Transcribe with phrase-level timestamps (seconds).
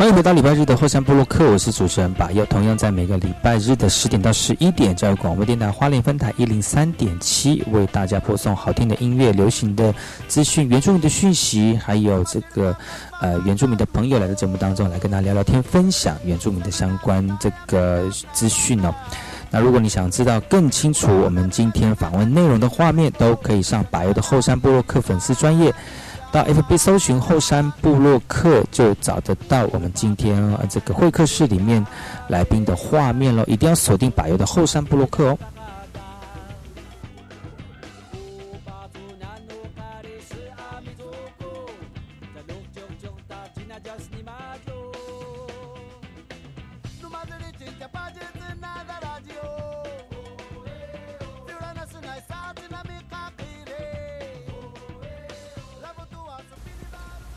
[0.00, 9.94] 欢迎回到礼拜日的后山部落客，我是主持人把佑，同样在每个礼拜日的十点到十一点，在广播电台花莲分台一零三点七，为大家播送好听的音乐、流行的
[10.26, 12.74] 资讯、原住民的讯息，还有这个
[13.20, 18.94] 呃原住民的朋友来到节目当中来跟大家聊聊天，分享原住民的相关这个资讯哦。
[19.50, 25.70] 那如果你想知道更清楚我们今天访问内容的画面，都可以上把佑的后山部落客粉丝专业。
[26.32, 31.84] 到 FB 搜寻后山部落客，就找得到我们今天这个会客室里面
[32.28, 33.42] 来宾的画面喽！
[33.46, 35.38] 一定要锁定百优的后山部落客哦。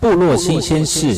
[0.03, 1.15] 部落新鲜事。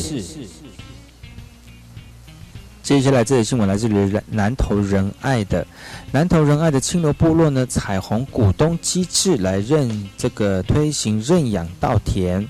[2.84, 5.66] 接下来，这则新闻来自于南投仁爱的
[6.12, 12.46] 南投仁爱的青楼部落呢，彩虹股东机制来认这个推行认养稻田，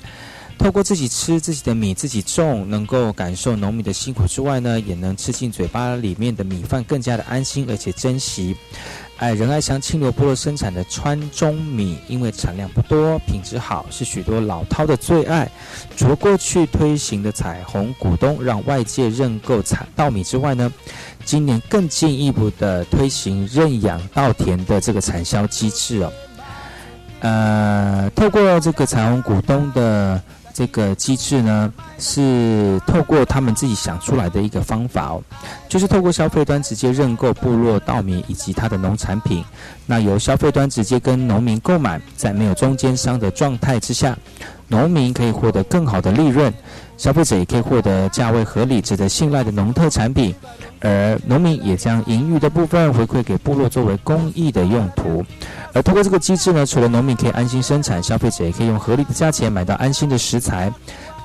[0.58, 8.54] 透过自己吃自己的米，自己种，能够感受农民的辛苦之外呢，也能吃进嘴巴里面的米饭，更加的安心而且珍惜。
[9.19, 15.50] 哎，仁爱乡清流部落生产的川中米，因为产量不多，品质好，是许多老饕的最爱。
[15.97, 20.71] 除了过去推行的彩虹股东让外界认购产稻米之外呢，
[21.25, 26.12] 今年更进一步的推行认养稻田的这个产销机制哦。
[27.21, 30.22] 呃，透过这个彩虹股东的。
[30.56, 35.22] 这个机制呢，是透过他们自己想出来的一个方法哦，
[35.68, 39.44] 就是透过消费端直接认购部落稻米以及它的农产品，
[39.84, 44.16] 那由消费端直接跟农民购买，在没有中间商的状态之下，
[44.68, 46.52] 农民可以获得更好的利润，
[46.96, 50.34] 消费者也可以获得价位合理、值得信赖的农特产品。
[50.80, 55.24] 而农民也将盈余的部分回馈给部落作为公益的用途，
[55.72, 60.70] 而通过这个机制呢，除了农民可以安心生产，消费者也可以用合理的价钱买到安心的食材，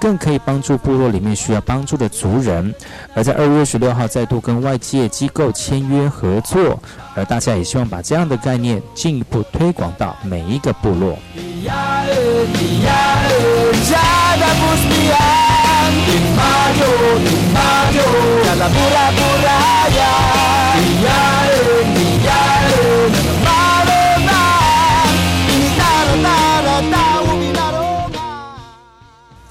[0.02, 2.74] 更可以帮助部落里面需要帮助的族人。
[3.14, 6.78] 而在二月十六号再度跟外界机构签约合作，
[7.16, 11.18] 而大家也希望把这样的概念进一步推广到每一个部落。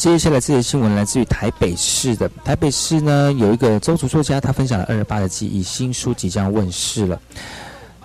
[0.01, 7.21] 接下来这些新闻来自于台北市的台北市呢，有一个周族作家，他分享了二十八的记忆新书即将问世了。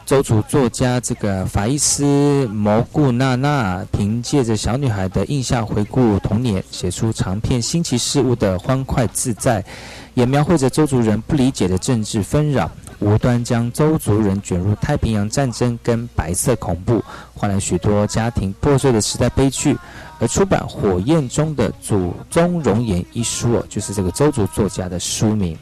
[0.06, 9.64] 周族作家这个法伊斯蘑菇娜娜，凭借着小女孩的印象回顾童年，写出长篇新奇事物的欢快自在，
[10.16, 12.70] 也描绘着周族人不理解的政治纷扰，
[13.00, 17.02] 无端将周族人卷入太平洋战争跟白色恐怖，
[17.34, 19.78] 换来许多家庭破碎的时代悲剧。
[20.28, 25.58] 出版《火焰中的祖宗容颜》一书哦，就是这个周族作家的书名。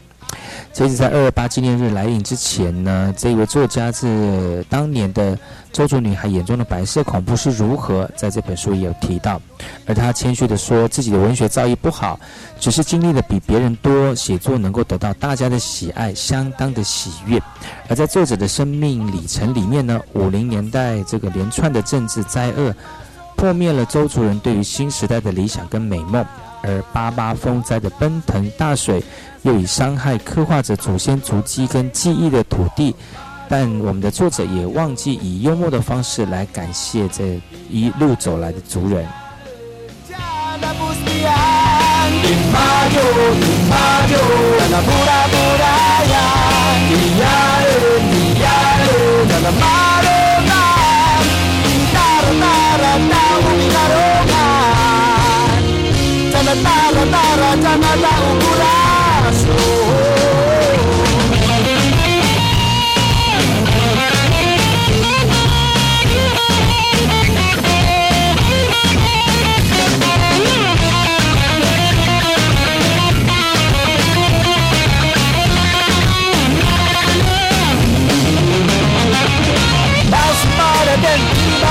[0.72, 5.38] 其实，在二二八纪念日来临之前呢，这位作家是当年的
[5.72, 9.40] 周族女孩眼中的白色恐怖是如何，在这本书也有提到。
[9.86, 12.20] 而她谦虚地说自己的文学造诣不好，
[12.60, 17.40] 只是经历的比别人多，写作能够得到大家的喜爱，相当的喜悦。
[17.88, 22.76] 而在作者的生命里程里面呢，五零年代这个连串的政治灾厄，
[23.44, 26.26] 破灭了周族人对于新时代的理想跟美梦。
[26.62, 29.04] 而八八风灾的奔腾大水，
[29.42, 32.96] 又以伤害刻画着祖先足迹跟记忆的土地。
[33.50, 37.38] 但我们的作者也忘记以幽默的方式来感谢这
[37.70, 39.06] 一路走来的族人。
[56.66, 59.64] tara tara janata ukurasu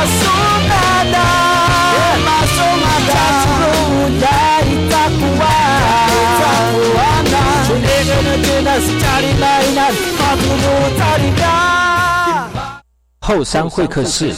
[0.02, 0.31] coração.
[13.20, 14.32] 后山会客室。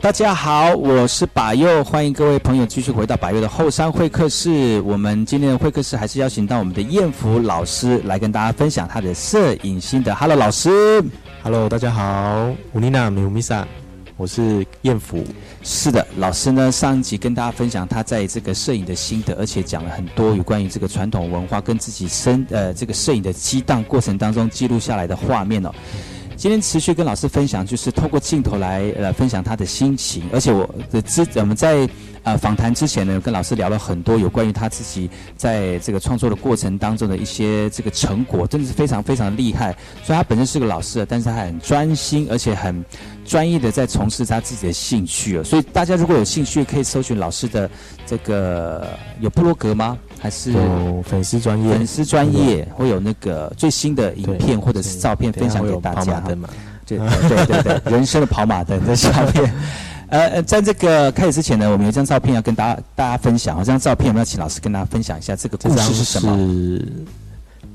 [0.00, 4.80] 大家好，我是把佑，欢迎各位朋友继续回到把佑的后山会客室。
[4.82, 10.14] 我们今天的会客室还是邀请到我们的艳福老师来跟大家分享他的摄影心得。
[10.14, 11.02] Hello，老师。
[11.42, 12.50] Hello，大家好。
[12.74, 13.66] 乌尼娜米乌米萨，
[14.18, 15.24] 我是艳福。
[15.62, 25.72] 是的，老师呢上一集跟大家分享他在这个摄影的心得，而且讲了很多有关于这个传统文化跟自己生呃这个摄影的激荡过程当中记录下来的画面哦。
[26.38, 31.86] 今天持续跟老师分享，就是透过镜头来呃分享他的心情，而且我的之我们在
[32.22, 39.76] 呃访谈之前呢，跟老师聊了很多有关于他自己在这个创作的过程当中的一些这个成果，真的是非常非常厉害。
[40.04, 42.84] 所以他本身是个老师，但是他很专心，而且很
[43.24, 45.42] 专业的在从事他自己的兴趣。
[45.42, 47.68] 所以大家如果有兴趣，可以搜寻老师的
[48.06, 49.98] 这个有部落格吗？
[50.20, 56.20] 还是有粉丝专业，粉丝专业会有那个最新的影片或者是照片分享给大家。
[56.84, 59.54] 对对对对，人生的跑马灯 在下面。
[60.08, 63.58] 呃，在这个开始之前呢，我们有一张照片要跟大家大家分享。
[63.58, 66.34] 这张照片我们要请老师跟大家分享一下这个故事是什么？
[66.34, 66.82] 是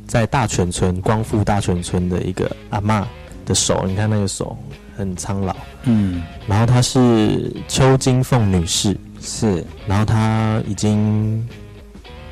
[0.08, 3.08] 在大泉村光复大泉村的一个阿妈
[3.46, 4.58] 的手，你看那个手
[4.98, 5.56] 很苍老。
[5.84, 11.48] 嗯，然后她是邱金凤女士，是，然后她已经。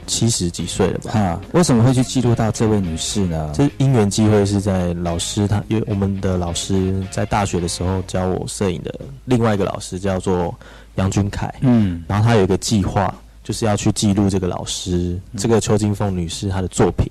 [0.08, 1.20] 七十几岁了吧？
[1.20, 3.52] 啊，为什么会去记录到这位女士呢？
[3.54, 8.94] 这因缘机会是在老师他，因为我们的老师在大学的时候教我摄影的
[9.26, 10.54] 另外一个老师叫做
[10.96, 13.14] 杨君凯，嗯，然后他有一个计划，
[13.44, 17.10] 就是要去记录这个老师这个邱金凤女士她的作品，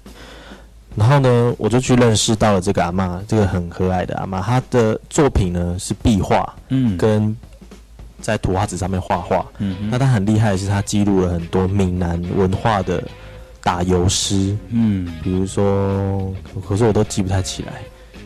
[0.94, 7.36] 然后呢，我就去认识到了这个阿妈，这个很和蔼的阿妈，她的作品呢是壁画，嗯，跟。
[8.20, 13.02] 在图画纸上面画画，嗯，那他很厉害的是，他记录了很多闽南文化的
[13.62, 16.32] 打油诗，嗯，比如说，
[16.66, 17.82] 可是我都记不太起来，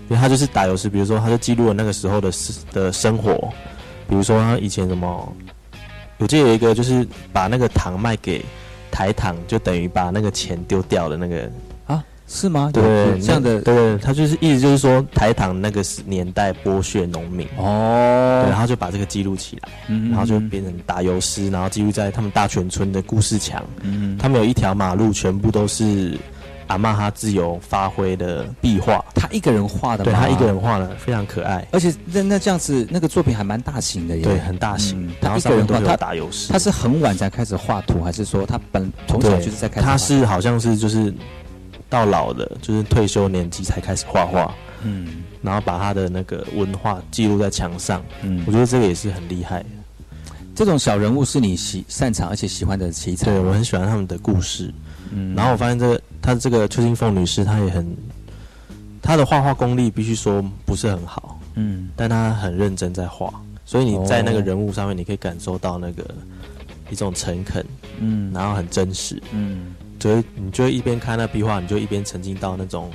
[0.08, 2.30] 因为他就是打油诗，比如说，他就记录了那个时候的
[2.72, 3.52] 的生活，
[4.08, 5.36] 比如说他以前什么，
[6.18, 8.44] 我记得有一个就是把那个糖卖给
[8.90, 11.50] 台糖，就等于把那个钱丢掉的那个。
[12.35, 12.69] 是吗？
[12.75, 12.83] 对，
[13.21, 17.47] 这样的，对，他就是意思就是说，台糖那个年代剥削农民。
[17.57, 26.19] 哦，对，然后就把这个记录起来，嗯，然后就变成打油诗，然后记录在他们大泉村的故事墙，嗯，他们有一条马路全部都是
[26.67, 39.87] 阿妈哈自由发挥的壁画，他一个人画的，对他一个人画的，非常可爱，而且那那这样子那个作品还蛮大型的，对，很大型，他一个人画，他打油诗，他是很晚才开始画图，还是说他本从小就是在开始？
[39.87, 41.14] 他是好像是就是。
[41.94, 49.64] 到老的，就是退休年纪才开始画画，嗯，然后把他的那个文化记录在墙上，嗯，我觉得这个也是很厉害。
[50.56, 54.74] 这种小人物是你喜擅长而且喜欢的题材，对我很喜欢他们的故事，
[55.12, 57.96] 嗯，然后我发现这个他这个邱金凤女士，她也很，
[59.00, 63.32] 她的画画功力必须说不是很好，嗯，但她很认真在画，
[63.64, 66.04] 所以你在那个人物上面，你可以感受到那个
[66.90, 67.64] 一种诚恳，
[68.00, 69.74] 嗯，然后很真实，嗯。
[70.04, 72.92] 所以你就一边看那壁画，你就一边沉浸到那种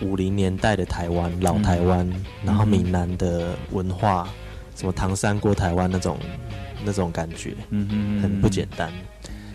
[0.00, 2.12] 五零年代的台湾老台湾，
[2.44, 4.28] 然后闽南的文化，
[4.74, 6.18] 什么唐山过台湾那种
[6.84, 8.92] 那种感觉，嗯嗯很不简单。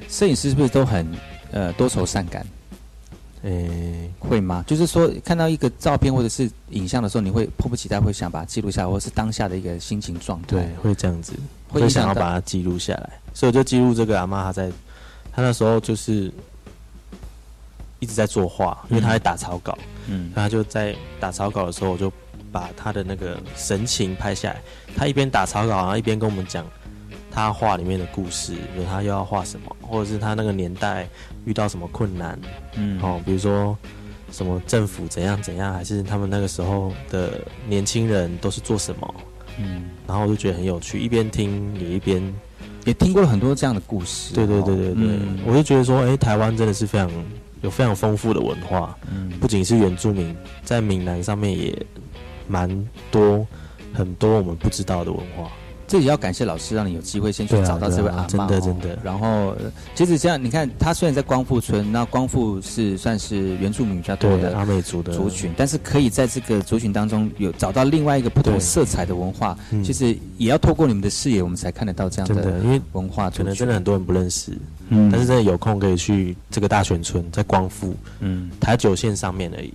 [0.08, 1.06] 摄影师是不是都很
[1.52, 2.48] 呃多愁善感？
[3.42, 4.64] 诶，会吗？
[4.66, 10.48] 就是说看到一个照片或者是影像的时候，你会迫不及待会想把它记录下来，或是当下的一个心情状态。
[10.48, 11.34] 对，会这样子，
[11.68, 13.20] 会想要把它记录下来。
[13.34, 14.72] 所以我就记录这个阿妈，她在
[15.38, 16.32] 她那时候就是
[18.00, 19.78] 一直在作画，因为他在打草稿。
[20.08, 22.12] 嗯，他就在打草稿的时候，我就
[22.52, 24.60] 把他的那个神情拍下来。
[24.96, 26.66] 他一边打草稿，然后一边跟我们讲。
[27.30, 31.08] 他画里面的故事，比如他又要画什么，或者是他那个年代
[31.46, 32.40] 遇到什么困难，
[32.74, 33.78] 嗯，哦，比如说
[34.32, 39.16] 什么政府怎样怎样，还是他们那个时候的年轻人都是做什么，
[39.60, 42.24] 嗯，然后我就觉得很有趣，一边听也一边
[42.88, 47.12] 也听过了很多这样的故事，对对对对对，我就觉得说，哎，台湾真的是非常
[47.62, 51.86] 有非常丰富的文化，嗯，不仅是原住民，在闽南上面也
[52.48, 52.70] 蛮
[53.12, 53.46] 多
[53.94, 55.52] 很多我们不知道的文化。
[55.88, 58.28] 这也要感谢老师，让你有机会先去找到这位阿妈。
[58.28, 59.00] 真的真的。
[59.04, 59.56] 然后，
[59.96, 69.58] 其实这样你看，他虽然在光复村，那光复是算是原住民比较多的阿美族的族群，但是可以在这个族群当中有找到另外一个不同色彩的文化。
[69.84, 73.30] 其实也要透过你们的视野，我们才看得到这样的因为文化。
[73.30, 74.58] 可能真的很多人不认识，
[74.90, 79.74] 嗯，但是真的有空可以去这个大泉村，在光复，嗯，台九线上面而已。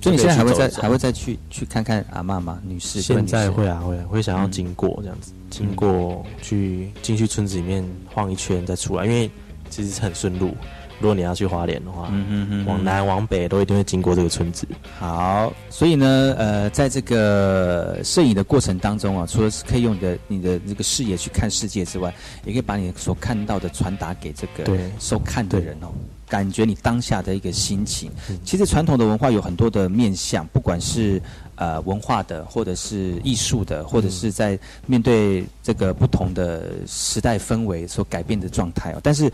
[0.00, 2.60] 所以你现在还会再还会再去去看看阿妈吗？
[2.64, 9.30] 女士，现在会啊会会想要经过这样子，经过去进去村子里面晃一圈再出来，因为
[9.70, 10.54] 其实是很顺路。
[11.00, 14.66] 如果你要去花莲的话，嗯嗯嗯，往南往北都一定会经过这个村子。
[14.98, 22.12] 好，所以呢，呃，在这个摄影的过程当中啊，除了是可以用你的你的这个视野去看世界之外，
[22.44, 25.88] 也可以把你所看到的传达给这个收看的人哦。
[26.28, 28.10] 感觉你当下的一个心情，
[28.44, 31.20] 其实传统的文化有很多的面向，不管是
[31.56, 39.00] 呃文化的，或者是艺术的，或者是在面对这个不同的时代氛围所改变的状态哦。
[39.02, 39.32] 但是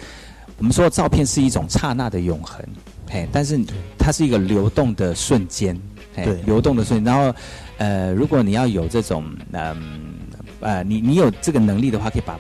[0.57, 2.65] 我们说照片是一种刹那的永恒，
[3.11, 3.59] 嘿，但是
[3.99, 5.77] 它是一个流动的瞬间，
[6.15, 7.13] 嘿，流动的瞬间。
[7.13, 7.37] 然后
[7.79, 10.15] 呃，如果你要有这种嗯
[10.61, 12.39] 呃，你你有这个能力的话，可以把。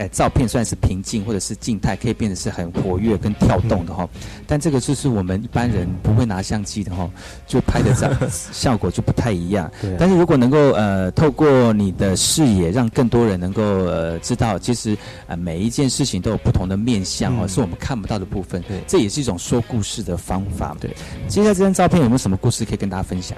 [0.00, 4.08] 哎，照片算是平静或者是静态，可以变得是很活跃跟跳动的哈。
[4.46, 7.08] 但这个就是我们一般人不会拿相机的哈，
[7.46, 8.10] 就拍的照
[8.50, 9.70] 效果就不太一样。
[9.98, 18.62] 但是如果能够呃透过你的视野，让更多人能够呃知道，其实呃每一件事情都有不同的面相哦，是我们看不到的部分。
[18.66, 20.74] 对，这也是一种说故事的方法。
[20.80, 20.90] 对，
[21.28, 23.36] 接下来这张照片有没有什么故事可以跟大家分享？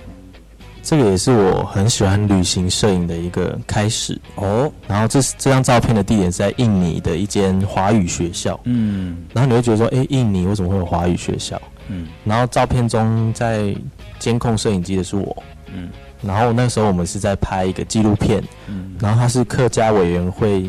[0.82, 4.70] 这个也是我很喜欢旅行摄影的一个开始哦。
[4.88, 8.58] 然后这这张照片的地点是在印尼的一间华语学校。
[8.64, 9.24] 嗯。
[9.32, 11.60] 然后你会觉得说，哎，印尼为什么会有华语学校？
[11.86, 12.08] 嗯。
[12.24, 13.72] 然后照片中在
[14.18, 15.42] 监控摄影机的是我。
[15.72, 15.88] 嗯。
[16.20, 18.42] 然后那时候我们是在拍一个纪录片。
[18.66, 18.96] 嗯。
[18.98, 20.68] 然后它是客家委员会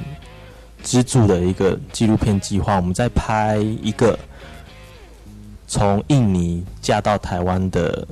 [0.84, 4.18] 资助的一个纪录片计划，我们在拍一个
[5.66, 8.08] 从印尼嫁到台湾的。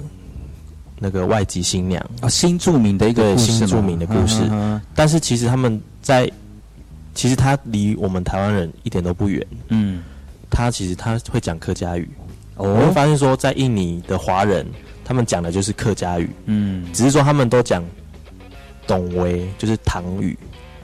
[1.04, 2.00] 那个外籍新娘。
[2.22, 4.44] 啊，新著名的一个新著名的故事，
[4.94, 6.32] 但是其实他们在，
[7.16, 9.44] 其实他离我们台湾人一点都不远。
[9.70, 10.04] 嗯，
[10.52, 12.08] 他其实他会讲客家语，
[12.56, 14.64] 我会发现说，在印尼的华人，
[15.04, 16.30] 他们讲的就是客家语。
[16.46, 17.84] 嗯，只是说他们都讲
[18.86, 20.38] 董维，就是唐语。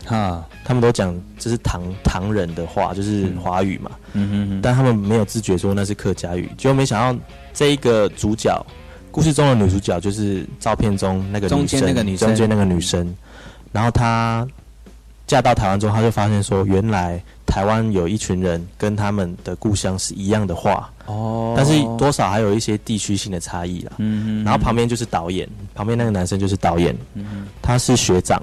[0.03, 3.91] 哈，他们都讲这是唐唐人的话，就是华语嘛。
[4.13, 8.65] 嗯哼哼，但他们没有自觉说那是客家语，结果没想到这一个主角。
[9.17, 13.15] 故事中的女主角就是照片中那个中间那个女生，中间那个女生。
[13.71, 14.47] 然后她
[15.25, 20.93] 嫁到台湾之后，她就发现说，原来台湾有一群人跟他们的故乡是一样的话。
[21.07, 21.55] 哦。
[21.57, 23.93] 但是多少还有一些地区性的差异啦。
[23.97, 26.95] 嗯然后旁边就是导演，旁边那个男生就是导演。
[27.15, 28.39] 嗯他是学长，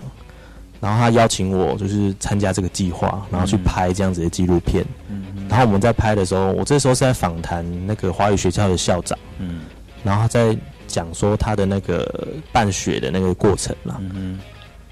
[0.81, 4.85] 然后他邀请我就是参加这个计划，然后去拍这样子的纪录片。
[5.09, 9.17] 嗯然后我们在拍的时候，我这时候是在访谈那个华语学校的校长。
[9.39, 9.61] 嗯。
[10.05, 10.57] 然后他在
[10.87, 12.09] 讲说他的那个
[12.53, 14.39] 办学的那个过程啦，嗯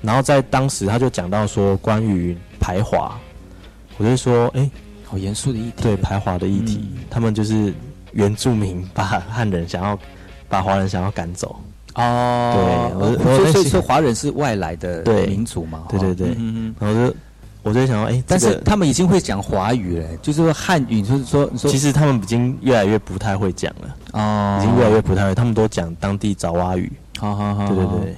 [0.01, 3.17] 然后在当时他就讲到说关于排华，
[3.99, 4.69] 我就说哎，
[5.05, 7.73] 好严肃的议题，对排华的议题，他们就是
[8.11, 9.97] 原住民把汉人想要
[10.49, 11.55] 把华人想要赶走。
[11.95, 16.29] 哦，对，所以说华人是外来的民族嘛，对对对，
[16.81, 17.15] 然后就。
[17.63, 28.17] 我在想说，哎，但是他们已经会讲华语了，就是说汉语，就是说，其实他们已经越来越不太会讲了，哦，已经越来越不太会，他们都讲当地爪哇语，好好好，对对对。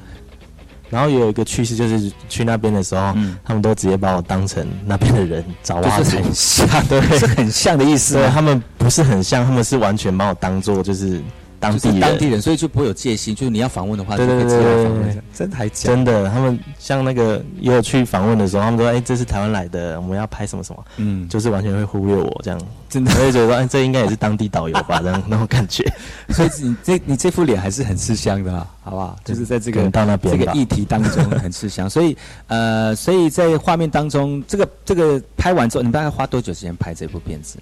[0.90, 3.12] 然后也有一个趣事，就是去那边的时候，
[3.44, 8.14] 他们都直接把我当成那边的人，爪哇族，很像， 对，是很像的意思。
[8.14, 11.20] 对他们不是很像，他们是完全把我当做就是。
[11.64, 15.88] 当地人，当地人，所以就不会有戒心，就是你要访问的话，对对对对，真的还假？
[15.88, 25.90] 真的，他们像那个也有去访问的时候，他们说：“哎，这是台湾来的，我们要拍什么什么。”嗯，就是完全会忽略我这样，真的，我会觉得说：“哎，这应该也是当地导游吧？”这样 那种感觉。
[26.28, 29.16] 所以你这你这副脸还是很吃香的啦，好不好？
[29.24, 31.88] 就是在这个到那边这个议题当中很吃香。
[31.88, 32.14] 所以
[32.48, 37.56] 呃，所以在画面当中，这个这个拍完之后，你大概花多久时间拍这部片子？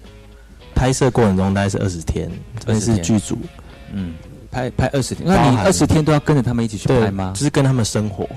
[0.75, 2.29] 拍摄过程中大概是二十天，
[2.65, 3.37] 二是剧组，
[3.93, 4.13] 嗯，
[4.51, 7.31] 拍拍二十天，那你二十天都要跟着他们一起去拍吗？
[7.35, 8.27] 就是跟他们生活。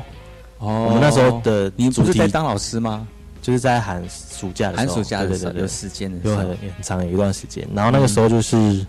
[0.59, 3.07] 哦，我们那时候的你不是在当老师吗？
[3.43, 7.67] 就是在寒暑假的时候，寒暑假的时候有时间的，有很很长一段时间。
[7.75, 8.85] 然后那个时候就是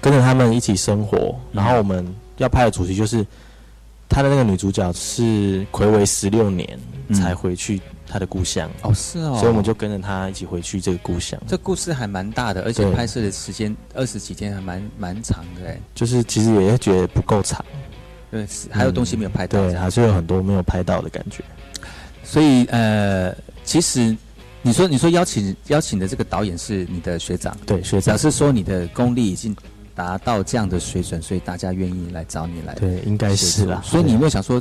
[0.00, 3.26] 跟着他们一起生活，然后我们要拍的主题就是
[4.08, 6.78] 他的那个女主角是魁违十六年
[7.12, 7.80] 才回去。
[8.10, 11.40] 他的故乡哦，是哦，所以我们就跟着他一起回去这个故乡。
[11.46, 15.80] 这故事还蛮大的，而且拍摄的时间二十几天，还蛮蛮长的哎。
[15.94, 17.64] 就是其实也觉得不够长，
[18.32, 21.44] 对，还有东西没有拍到，对，还是有很多没有拍到的感觉。
[22.24, 23.32] 所以呃，
[23.64, 24.16] 其实
[24.62, 29.56] 你说你说邀请邀请的这个导演是你的学长，对，学长是说你的功力已经
[29.94, 33.80] 达到这样的水准，所以大家愿意来找你来，对，应该是啦。
[33.84, 34.60] 所以你有没有想说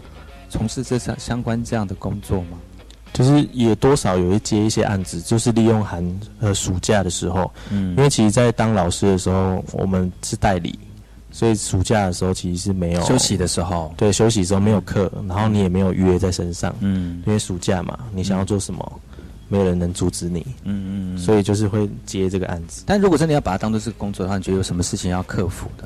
[0.49, 2.59] 从事这相相关这样的工作吗？
[3.13, 6.03] 就是也多少有一接一些案子，就是利用寒
[6.39, 10.77] 呃暑假的时候，嗯，因为其实，在当老师的时候，我们是代理，
[11.31, 19.01] 所以暑假的时候其实是没有休息的时候，对，休息的时候没有课，然后你也没有约在身上，嗯，因为暑假嘛，你想要做什么，
[19.47, 22.83] 没有人能阻止你，嗯嗯，所以就是会接这个案子。
[22.85, 25.83] 但如果真的要把它当做是工作的话，你觉得有什么事情要克服的？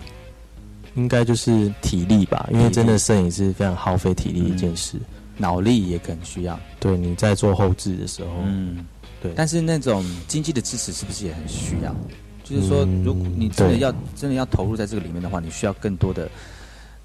[0.95, 4.97] 应该就是体力吧，因为真的摄影是非常耗费体力一件事。
[5.37, 6.59] 脑力也更需要。
[6.79, 8.85] 对，你在做后置的时候，嗯，
[9.21, 9.31] 对。
[9.35, 11.95] 但是那种经济的支持是不是也很需要？
[12.43, 16.29] 就是说，如果你真的要真的要投入在这个里面的话，你需要更多的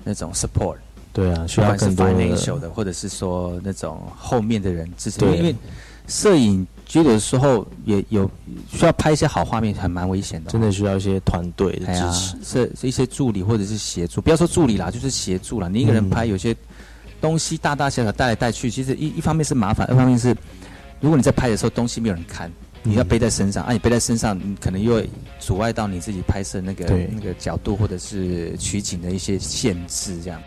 [0.04, 0.76] 那种 support。
[1.12, 5.18] 对啊，需要更多的，或者是说那种后面的人支持。
[5.18, 5.54] 对，因为
[6.06, 8.30] 摄影有的时候也有
[8.70, 10.50] 需要拍一些好画面，还蛮危险的。
[10.50, 14.20] 真的需要一些团队的支持，是一些助理或者是协助。
[14.20, 15.68] 不要说助理啦，就是协助啦。
[15.68, 16.54] 你一个人拍有些。
[17.20, 20.36] 东西大大小小带来带去，其实一一方面是麻烦，二方面是，
[21.00, 22.50] 如果你在拍的时候东西没有人看，
[22.82, 30.40] 你要背在身上，啊，你背在身上，你可能又会阻碍到你自己拍摄那个那个角度或者是取景的一些限制，这样。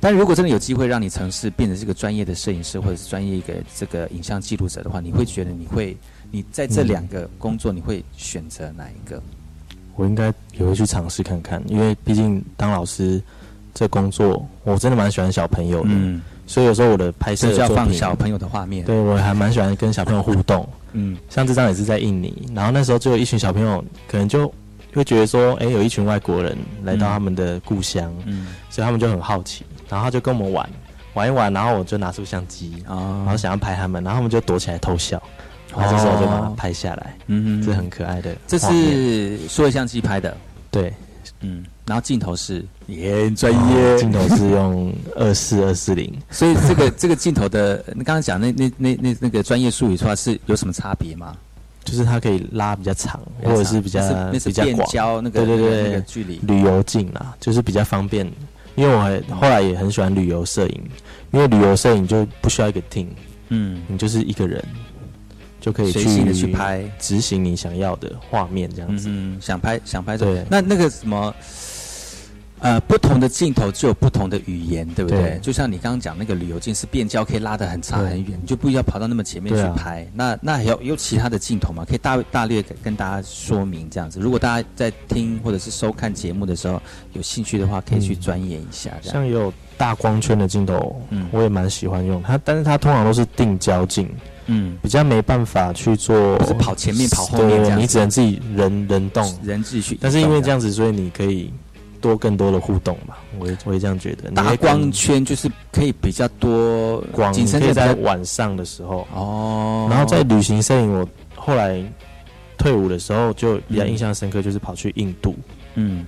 [0.00, 5.96] 但如果真的有机会让你尝试变成这个专业的摄影师，或者是专业一个这个影像记录者的话，你会觉得你会
[6.30, 9.22] 你在这两个工作，你会选择哪一个？
[9.96, 13.22] 我应该也会去尝试看看，因为毕竟当老师
[13.74, 15.90] 这工作，我真的蛮喜欢小朋友的，
[16.46, 20.66] 所以有时候我的拍摄要放小朋友的画面，对我还蛮喜欢跟小朋友互动。
[20.92, 24.52] 嗯，像这张也是在印尼，然后那时候就有一群小朋友，可能就
[24.94, 29.64] 会觉得说，哎，有一群外国人来到他们的故乡，嗯，所以他们就很好奇。
[29.90, 30.70] 然后就跟我们玩
[31.14, 35.20] 玩一玩，然后我就拿出相机，然后想要拍他们，然后他们就躲起来偷笑，
[35.76, 38.34] 然后这时候就把它拍下来，嗯，这很可爱的。
[38.46, 40.36] 这是数位相机拍的，
[40.70, 40.92] 对，
[41.40, 42.64] 嗯，然后镜头是？
[42.86, 51.36] 也专业，镜头是用二四二四零，所以这个 这个镜头的，你刚刚讲那那那那那个专业术语出来是有什么差别吗？
[51.84, 54.00] 就是它可以拉比较长，或者是比较
[54.30, 58.30] 比较广，那个对对对那个距离，旅游镜啊，就是比较方便。
[58.74, 60.82] 因为我还后来也很喜欢旅游摄影，
[61.32, 63.06] 因为旅游摄影就不需要一个 team，
[63.48, 64.64] 嗯，你就是一个人
[65.60, 71.34] 就可以随性的去拍，执行你想要的画面这样子，嗯，想拍想拍对，那那个什么。
[72.60, 75.38] 呃，不同的镜头就有不同的语言，对不对？
[75.40, 80.06] 就像你刚刚讲那个旅游镜是变焦，可以拉得很长很远，你就不需要跑到那么前面去拍。
[80.12, 81.86] 那那还有有其他的镜头吗？
[81.88, 84.20] 可以大大略跟大家说明这样子。
[84.20, 86.80] 如果大家在听或者是收看节目的时候
[87.14, 88.90] 有兴趣的话，可以去钻研一下。
[89.02, 94.06] 像有大光圈的镜头，嗯，我也蛮喜欢用它，但是它通常都是定焦镜，
[94.48, 99.98] 嗯，比较没办法去做，是跑前面跑后面这样，你只能自己人人动，人自己去。
[99.98, 101.50] 但是因为这样子，所以你可以。
[102.00, 104.30] 多更多的互动吧，我也我也这样觉得。
[104.32, 109.86] 大光圈就是可以比较多光，可以在晚上的时候哦。
[109.90, 111.82] 然后在旅行摄影，我后来
[112.58, 115.34] 退伍的时候就比较印象深刻，就是跑去印度，
[115.74, 116.04] 嗯，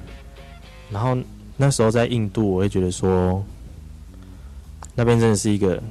[0.90, 1.16] 然后
[1.56, 3.44] 那时候在印度，我会觉得说，
[4.94, 5.82] 那边真的是一个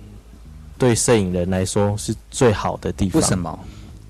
[0.77, 3.21] 对摄影人来说是最好的地方。
[3.21, 3.59] 为什么？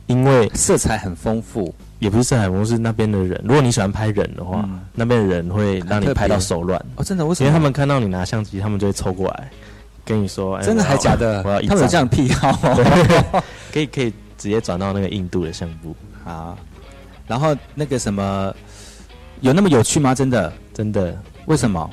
[0.07, 3.39] 因为色彩很丰富，也不是色彩丰富，是那边的人。
[3.45, 6.83] 如果你喜欢拍人的话，那边的人会让你拍到手软。
[6.95, 7.23] 哦，真的？
[7.23, 7.47] 为什么？
[7.47, 9.51] 因为他们看到你拿相机，他们就会凑过来
[10.03, 12.51] 跟你说：“真的还假的？”他们有这样癖好，
[13.71, 16.57] 可以可以直接转到那个印度的相簿啊。
[17.27, 18.51] 然后那个什么，
[19.41, 20.15] 有那么有趣吗？
[20.15, 20.51] 真的？
[20.73, 21.15] 真的？
[21.45, 21.87] 为什么？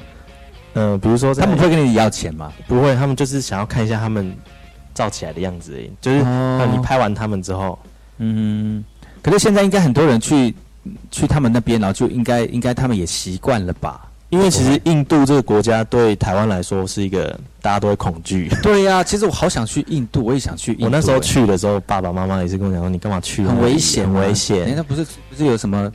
[0.73, 2.51] 呃，比如说他们会跟你要钱吗？
[2.67, 4.35] 不会，他们就是想要看一下他们
[4.95, 7.79] 照起来的样子，就是那你拍完他们之后。
[8.21, 8.83] 嗯，
[9.23, 10.55] 可是现在应该很多人去
[11.11, 14.01] 去他们那边，然后就应该应该他们也习惯了吧？
[14.31, 18.51] 因为其实印度这个国家对台湾来说是一个大家都会恐惧。
[18.63, 20.77] 对呀，其实我好想去印度，我也想去。
[20.81, 23.43] 我那时候去的时候，爸爸妈妈也是跟我讲说：“你干嘛去？
[23.47, 25.91] 很危险，很危险。”那不是不是有什么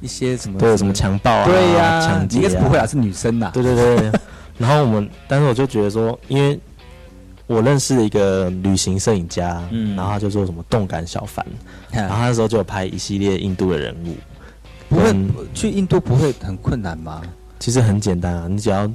[0.00, 1.44] 一些什么对什么强暴啊？
[1.44, 3.50] 对呀，抢劫应该是不会啊，是女生呐。
[3.52, 4.12] 对对对。
[4.58, 6.58] 然后我们，但是我就觉得说，因为。
[7.52, 11.44] 我认识的一个旅行摄影家，嗯，然后他就做什么动感小帆，
[11.92, 14.16] 然后那时候就有拍一系列印度的人物。
[14.88, 15.14] 不会
[15.54, 17.22] 去印度不会很困难吗？
[17.58, 18.86] 其实很简单啊，你只要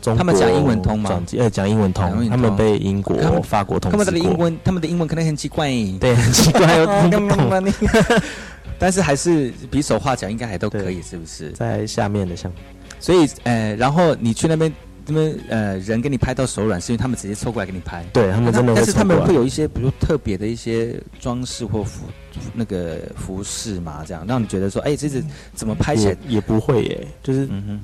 [0.00, 1.22] 中他们讲英文通吗？
[1.36, 5.68] 呃，讲英文通，他们被英国、法国统治他们的英文，他们的英文可能很奇怪，
[6.00, 6.66] 对，很奇怪，
[8.78, 11.50] 但是还是比手画脚应该还都可以，是不是？
[11.50, 12.56] 在下面的项目，
[13.00, 14.72] 所以呃，然后你去那边。
[15.08, 18.04] 他们呃，人给你拍到手软，是因为他们直接凑过来给你拍。
[18.12, 22.04] 对他们真的，但是他们会有一些，比如特别的一些装饰或服
[22.52, 26.16] 那个服饰嘛，这样让你觉得说，哎，这是怎么拍起来？
[26.28, 27.80] 也不会耶，就是嗯哼，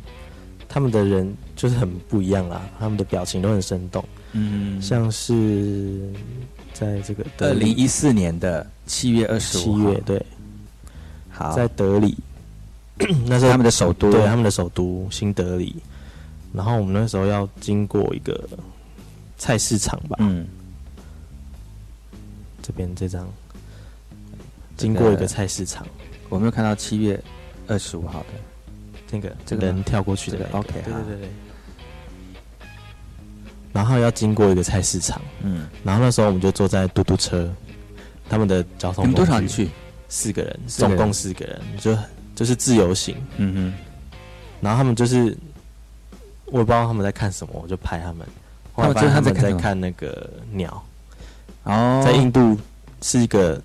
[0.69, 4.05] 他们的人就是很不一样啦，他们的表情都很生动。
[4.33, 5.99] 嗯，像是
[6.75, 10.27] 在这个二零一四年的七月二十五七月对，
[11.31, 12.15] 好，在德里，
[13.25, 15.75] 那是他们的首都，对他们的首都新德里。
[16.55, 18.49] 然后我们那时候要经过一个
[19.37, 20.47] 菜市场吧，嗯，
[22.63, 23.29] 这边这张
[24.77, 25.85] 经过一个菜市场，
[26.29, 27.21] 我没有看到七月
[27.67, 28.27] 二十五号的
[29.09, 31.29] 这个这个人跳过去的，OK，对对对对。
[33.73, 37.53] 然后要经过一个菜市场，嗯，然后那时候我们就坐在嘟嘟车，
[38.29, 39.69] 他们的交通，你们多少人去？
[40.09, 41.99] 四个人，总共四个人，就
[42.37, 43.75] 就是自由行，嗯哼。
[44.61, 45.37] 然后他们就是。
[46.55, 48.25] 我也不知道他们在看什么，我就拍他们。
[48.77, 50.81] 他们他们在看那个鸟。
[51.65, 52.57] 哦，在印度
[53.03, 53.61] 是一个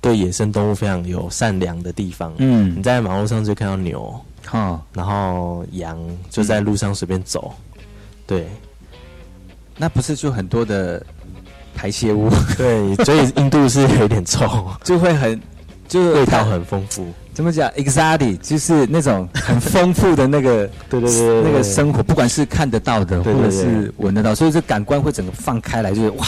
[0.00, 2.34] 对野生动物非常有善良的地方。
[2.38, 5.96] 嗯，你在马路上就看到牛，哈，然后羊
[6.30, 7.54] 就在路上随便走。
[8.26, 8.48] 对，
[9.76, 11.00] 那不是就很多的
[11.76, 12.28] 排泄物？
[12.58, 15.40] 对，所以印度是有点臭，就会很，
[15.90, 17.04] 就是味道很丰富。
[17.34, 26.26] 怎么讲？Exotic 就是那种很丰富的那个，对对对，那个生活，不管是看得到的，或者是闻得到，所以这感官会整个放开来，就是哇，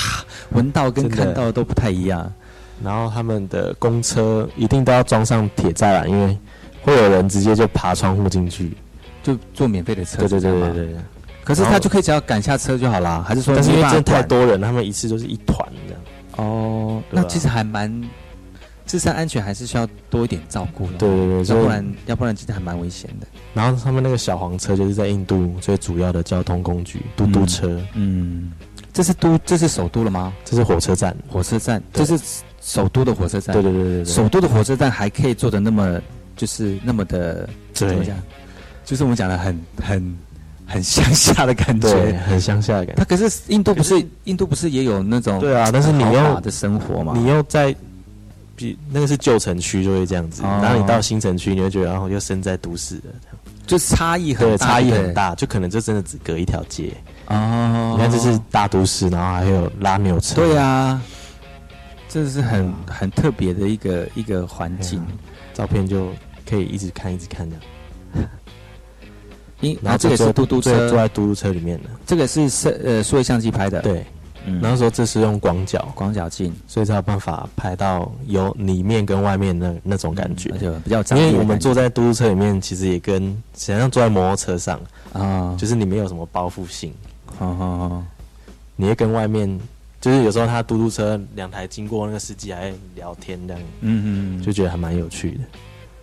[0.51, 2.31] 闻到跟看到都不太一样。
[2.83, 6.37] 然后他们的公车一定都要装上铁栅栏，因为
[6.81, 8.77] 会有人直接就爬窗户进去，
[9.23, 10.19] 就坐免费的车。
[10.19, 10.97] 对对对对对。
[11.45, 13.55] 可是他就可以只要赶下车就好啦，还是说？
[13.55, 16.03] 但是因为真的太多人，他们一次就是一团这样。
[16.37, 17.93] 哦，那其实还蛮。
[18.93, 23.27] 自身安全还是需要多一点照顾的，对对对，要不然要不然其实还蛮危险的。
[23.55, 27.81] 然后他们那个小黄车就是在印度最主要的交通工具，嘟嘟车。
[27.95, 28.53] 嗯，
[28.93, 30.31] 这是都这是首都了吗？
[30.45, 32.21] 这是火车站，火车站，这是
[32.61, 33.55] 首都的火车站。
[33.55, 35.99] 对对对对，首都的火车站还可以做的那么
[36.37, 38.15] 就是那么的怎么讲？
[38.85, 40.19] 就是我们讲的很很
[40.67, 43.03] 很乡下的感觉，很乡下的感觉。
[43.03, 45.71] 它可是印度不是印度不是也有那种对啊？
[45.73, 47.75] 但是你要的生活嘛，你要在。
[48.91, 50.43] 那个是旧城区，就会这样子。
[50.43, 53.37] 然后你到新城区，你会觉得，然后又身在都市了，这样
[53.67, 56.93] 就差异很大差异很大，就可能就真的只隔一条街
[57.27, 57.95] 哦。
[57.97, 61.01] 你看，这是大都市，然后还有拉牛车，对啊，
[62.09, 65.05] 这是很很特别的一个一个环境。
[65.55, 66.09] 照片就
[66.49, 68.29] 可以一直看，一直看这样。
[69.61, 74.05] 因然后这个是嘟嘟车，坐在嘟嘟车里面的，这个是摄呃数位相机拍的，对。
[74.61, 81.03] 然后说这是用广角，广角镜，所以才有办法拍到有里面跟外面那那种感觉，而且比较。
[81.17, 84.81] 因为我们坐在嘟嘟车里面，其实也跟想象坐在摩托车上
[85.13, 86.93] 啊，就是你没有什么包袱性。
[87.39, 88.03] 好好好，
[88.77, 89.61] 你会跟外面，
[90.01, 95.41] 就是有时候他嘟嘟车两台经过，那个司机还聊天这样，嗯嗯，就觉得还蛮有趣的。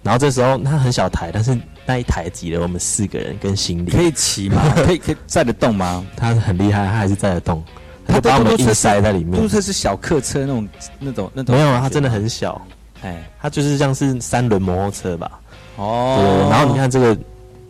[0.02, 4.62] 然后这时候他很小台，但是那一台挤了我们四个人跟行李，可以骑吗？
[4.76, 6.06] 可以可以载得动吗？
[6.16, 7.64] 他很厉害，他还是载得动。
[8.10, 9.34] 他把我们硬塞在里面。
[9.34, 10.68] 嘟嘟车是小客车那种、
[11.00, 11.56] 那种、那种。
[11.56, 12.62] 没有啊，它真的很小。
[13.02, 15.40] 哎，它就是像是三轮摩托车吧。
[15.78, 17.18] 哦，然后你看这个，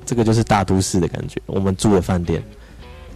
[0.06, 1.40] 这个就是大都市的感觉。
[1.46, 2.42] 我们住的饭店，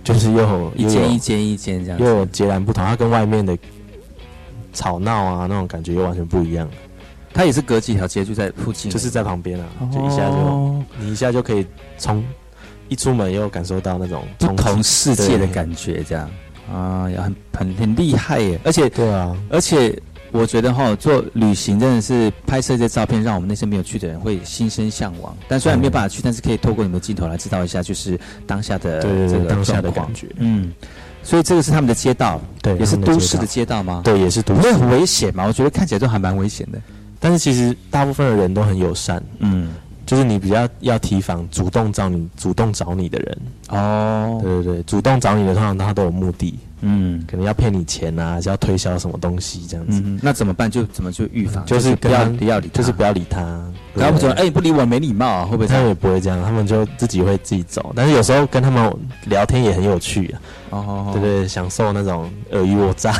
[0.03, 2.85] 就是又一间一间一间这样，又有截然不同。
[2.85, 3.57] 它跟外面的
[4.73, 6.69] 吵闹啊那种感觉又完全不一样。
[7.33, 11.65] 它也是隔几条街就在附近，就是在旁边啊，就一下就你一下就可以
[11.97, 12.23] 从
[12.89, 16.29] 一出门又感受到那种不同世界的感觉，这样
[16.71, 18.59] 啊，也很很很厉害耶。
[18.63, 19.97] 而且对啊，而且。
[20.33, 25.37] 我觉得哈，做旅行真的是拍摄这些照片，让我们那些没有去的人会心生向往。
[25.47, 28.99] 但虽然没有办法去，但是可以透过你们的镜头来知道一下，就是当下的
[29.29, 30.27] 这个当下的感觉。
[30.39, 30.73] 嗯，
[31.21, 34.01] 所以这个是他们的街道，对，也是都市的街道吗？
[34.03, 34.61] 对，也是都市。
[34.61, 35.45] 会很危险吗？
[35.45, 36.81] 我觉得看起来都还蛮危险的。
[37.19, 39.23] 但是其实大部分的人都很友善。
[39.37, 39.69] 嗯。
[40.13, 43.37] 就是你比较要提防主动找你、主动找你的人
[43.69, 44.39] 哦。
[44.43, 46.53] 对对对，主动找你的通常他都有目的，
[46.85, 50.03] 嗯，可能要骗你钱啊，是要推销什么东西这样子。
[50.21, 50.69] 那怎么办？
[50.69, 51.65] 就怎么去预防？
[51.65, 53.63] 就是不要不要理，就是不要理他。
[53.97, 55.67] 他不说，哎，不理我没礼貌啊，会不会？
[55.67, 57.93] 他们也不会这样，他们就自己会自己走。
[57.95, 58.93] 但是有时候跟他们
[59.25, 60.41] 聊天也很有趣啊。
[60.71, 63.13] 哦，对对，享受那种尔虞我诈。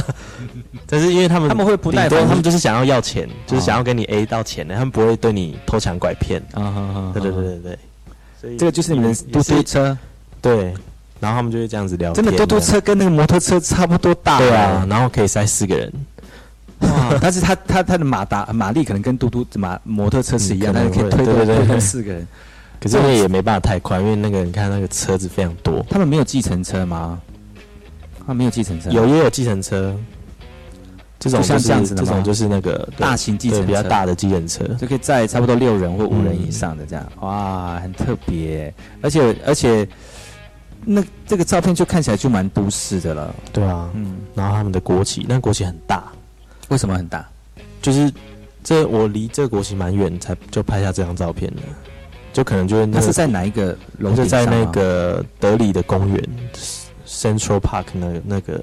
[0.86, 6.42] 但是因为他们他们会不耐烦，他们就是想要要钱，就是想要跟你 A 到钱的，他们不会对你偷抢拐骗。
[6.52, 7.78] 啊，对对对对对，
[8.40, 9.96] 所以这个就是你们嘟嘟车，
[10.42, 10.74] 对，
[11.24, 12.12] 然后他们就会这样子聊。
[12.12, 15.90] 真的嘟嘟车跟那个摩托车差不多大，对啊，然后可以塞四个人。
[16.80, 22.26] 哇，但是他他他的马达马力可能跟嘟嘟马摩托车是一样，但是可以推对对对四个人。
[22.78, 25.82] 可是那也没办法太快，因为那个你看那个车子非常多。
[25.88, 27.18] 他们没有计程车吗？
[28.26, 29.96] 他没有计程车，有也有计程车。
[31.20, 37.06] 这种像这样子的这种就是那个大型计程车，比较大的计程车，就可以载差不多六人或五人以上的这样。
[37.20, 39.88] 哇，很特别，而且而且，
[40.86, 43.34] 那这个照片就看起来就蛮都市的了。
[43.52, 44.18] 对啊，嗯。
[44.34, 46.04] 然后他们的国旗，那国旗很大，
[46.68, 47.26] 为什么很大？
[47.82, 48.12] 就是
[48.62, 51.62] 这我离这个国旗蛮远，才就拍下这张照片的。
[52.32, 54.12] 就可能就是那是在哪一个楼？
[54.14, 56.28] 就在那个德里的公园
[57.06, 58.62] ，Central Park 那那个。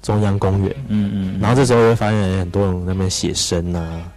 [0.00, 4.10] 中央公园，嗯嗯，然后这时候会发现很多人那边写生啊，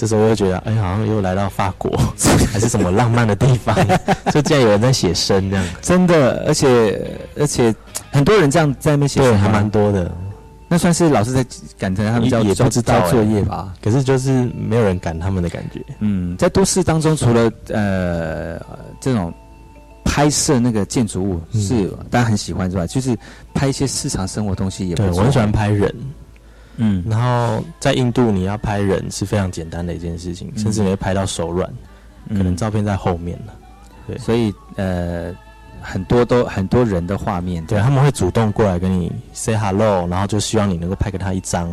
[0.00, 1.94] 这时候又觉得，哎，好像又来到法国，
[2.50, 3.76] 还是什么浪漫的地方，
[4.32, 7.74] 就竟然有人在写生这样，真的，而且而且
[8.10, 10.10] 很多人这样在那边写，对，还蛮多的，
[10.68, 11.44] 那算是老师在
[11.78, 18.58] 赶着他们交也不知道作业吧，可是就是没有人赶他们的感觉，嗯，在都市当中，除了呃
[19.02, 19.30] 这种。
[20.02, 22.84] 拍摄那个建筑物是大家很喜欢，是吧？
[22.84, 23.16] 就是
[23.54, 24.94] 拍一些日常生活东西也。
[24.96, 25.94] 对，我很喜欢拍人。
[26.76, 31.68] 嗯，然后在印度，你要拍人是非常简单的一件事情，甚至你会拍到手软，
[32.28, 33.52] 可能照片在后面呢。
[34.06, 35.34] 对，所以呃，
[35.80, 41.70] 很多都很多人的画面，对他们会主动过来跟你 say hello，然后就希望你能够拍给他一张，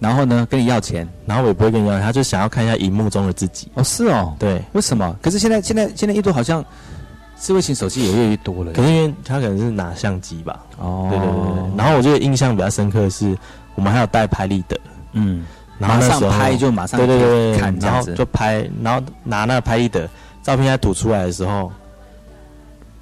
[0.00, 3.70] 然后呢跟你要钱，然后我也不会跟你要，他就想要看一下荧幕中的自己。
[3.74, 5.16] 哦，是哦，对，为什么？
[5.20, 6.64] 可是现在现在现在印度好像。
[7.36, 10.64] 智慧型手机也越来越多了，可是因为他可能是拿相机吧。
[10.78, 11.76] 哦，对对对。
[11.76, 13.36] 然后我觉得印象比较深刻的是，
[13.74, 14.78] 我们还有带拍立得，
[15.12, 15.44] 嗯，
[15.78, 20.08] 马上拍就马上对对对看，然后就拍，然后拿那个拍立得
[20.42, 21.70] 照片在吐出来的时候，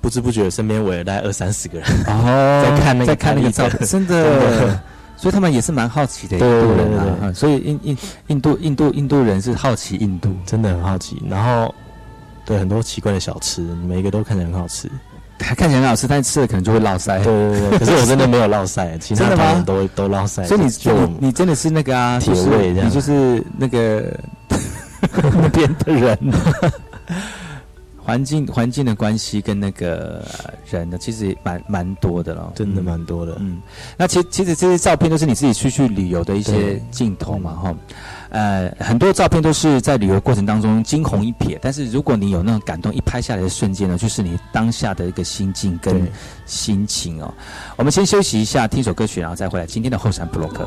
[0.00, 4.80] 不知不觉身边围了大概二三十个人，哦， 在看那个在看那个照片，真的，
[5.16, 11.74] 所以他们也是蛮好奇的印度人啊，所以印印印度印度印度人是好奇印度，真的很好奇，然后。
[12.44, 14.90] 对很多奇怪的小吃，每一个都看起来很好吃，
[15.42, 17.22] 看起来很好吃，但吃了可能就会落腮。
[17.22, 20.44] 对对对， 可是我真的没有落腮，其他朋友都都落腮。
[20.44, 24.18] 所以你你你真的是那个啊，铁胃这样，你就是那个
[25.40, 26.18] 那边的人。
[28.04, 30.24] 环境环境的关系跟那个
[30.68, 33.36] 人呢，其实蛮蛮多的了，真的蛮多的。
[33.38, 33.62] 嗯，
[33.96, 37.72] 那其其实这些照片都是你自己出去旅游的一些镜头嘛，哈。
[38.32, 46.10] 呃，很多照片都是在旅游过程当中惊鸿一瞥，但是如果你有那种感动，一拍下来的瞬间呢，就是你当下的一个心境跟
[46.46, 47.32] 心情哦。
[47.76, 50.66] 我们先休息一下，听首歌曲，然后再回来今天的后山布洛克。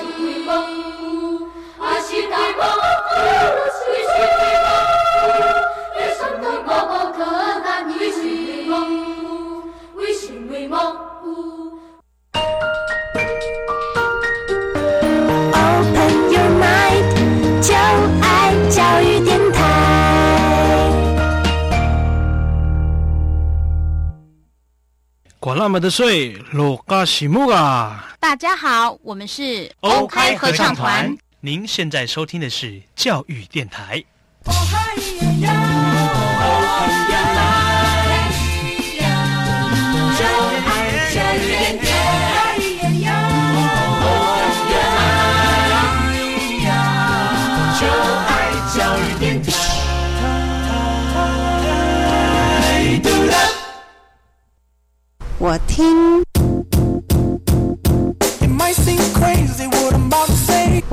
[25.71, 28.13] 么的水，罗嘎西木啊！
[28.19, 31.17] 大家好，我们是欧开合唱团。
[31.39, 34.03] 您现在收听的是教育电台。
[34.43, 34.51] 我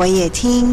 [0.01, 0.73] 我也听，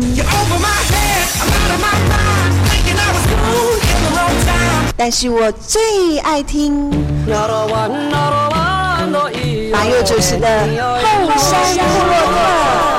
[4.96, 6.92] 但是我最爱听
[9.72, 12.94] 马佑主持的后山部落客。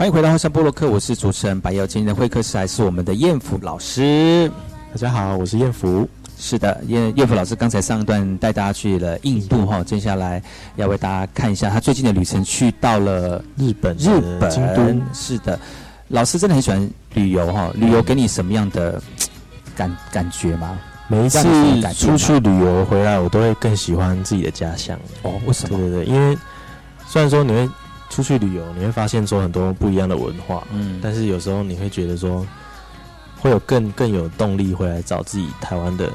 [0.00, 1.86] 欢迎回到后山波洛克，我是主持人白瑶。
[1.86, 4.50] 今天的会客室还是我们的燕福老师。
[4.92, 6.08] 大家好，我是燕福。
[6.38, 10.42] 是的，燕燕福老师刚才上一段带大家去了印度哈，接下来
[10.76, 13.94] 要为大家看一下他最近的旅程，去到了日本。
[13.98, 14.08] 日
[14.40, 14.82] 本京都。
[15.12, 15.60] 是的，
[16.08, 17.70] 老师真的很喜欢旅游哈。
[17.74, 19.02] 旅游给你什么样的
[19.76, 20.78] 感感觉吗？
[21.08, 21.42] 每一次
[21.92, 24.98] 出去旅游回来，我都会更喜欢自己的家乡。
[25.24, 25.76] 哦，为什么？
[25.76, 26.38] 对对对，因为
[27.06, 27.68] 虽然说你会。
[28.10, 32.46] 出去旅游，你会发现说很多不一样的文化，嗯，但是有时候你会觉得说，
[33.38, 36.10] 会有更更有动力回来找自己台湾的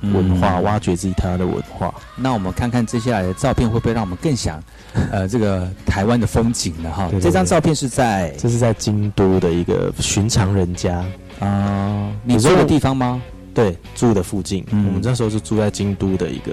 [0.00, 1.94] 文化，挖掘自己台湾的文化。
[2.16, 4.60] 那我们看看接下来的照片，会不会让我们更想，
[5.12, 6.90] 呃，这个台湾的风景呢？
[6.90, 11.04] 哈，这张照片是在，这是在京都的一个寻常人家
[11.40, 13.22] 啊，你住的地方吗？
[13.54, 14.64] 对，住的附近。
[14.70, 16.52] 我们那时候是住在京都的一个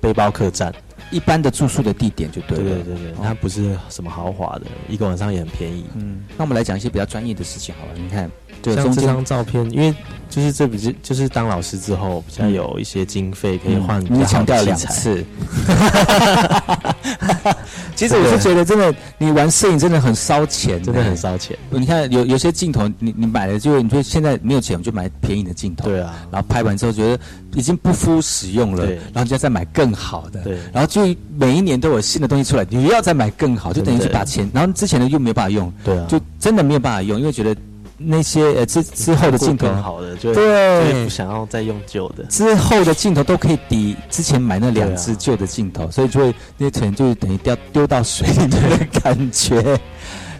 [0.00, 0.74] 背包客栈。
[1.14, 5.84] 一般的住宿的地点就对了，对对对，它不是什么豪华的，一个晚上也很便宜。
[5.94, 7.92] 嗯，那我们来讲一些比较专业的事情好了。
[7.94, 8.28] 你看，
[8.74, 9.94] 像这张照片，因为
[10.28, 14.04] 就是这不是就是当老师之后，比较有一些经费可以换。
[14.04, 15.24] 你强调两次。
[17.94, 21.56] 其实我是觉得，真的，你玩摄影真的很烧钱，真的很烧钱。
[21.70, 25.88] 你看，有有些镜头，你你买了就，你说现在没有钱，我们就买便宜的镜头。
[25.88, 26.14] 对啊。
[26.30, 27.22] 然后拍完之后觉得
[27.54, 30.40] 已经不敷使用了，然后就要再买更好的。
[30.42, 30.58] 对。
[30.72, 31.02] 然后就
[31.36, 35.72] 每一年都有新的东西出来，你又要再买更好，就等于是把钱，然后之前的又没有办法用。
[35.84, 36.06] 对啊。
[36.08, 37.54] 就真的没有办法用，因为觉得。
[37.96, 42.24] 那些呃之之后的镜头好的，就对，不想要再用旧的。
[42.24, 49.62] 之后的镜头都可以抵之前买那两只旧的镜头，所以就会那钱就等于掉丢到水里面的感觉。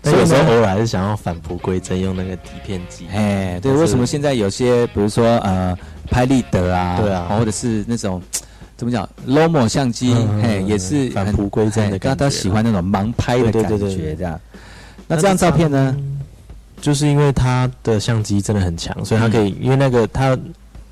[0.02, 3.06] 所以有时候偶尔还是想要返璞归真，用那个底片机。
[3.12, 5.74] 哎，对，为什么现在有些比如说呃
[6.10, 8.20] 拍立得啊，对啊，或者是那种
[8.76, 14.38] 怎么讲 Lomo 相机，嘿，也是返璞归真的，大家喜欢那种盲拍的感觉，这样。
[15.06, 15.96] 那这张照片呢？
[16.84, 20.38] 就是因为他的相机真的很强，所以他可以，因为那个他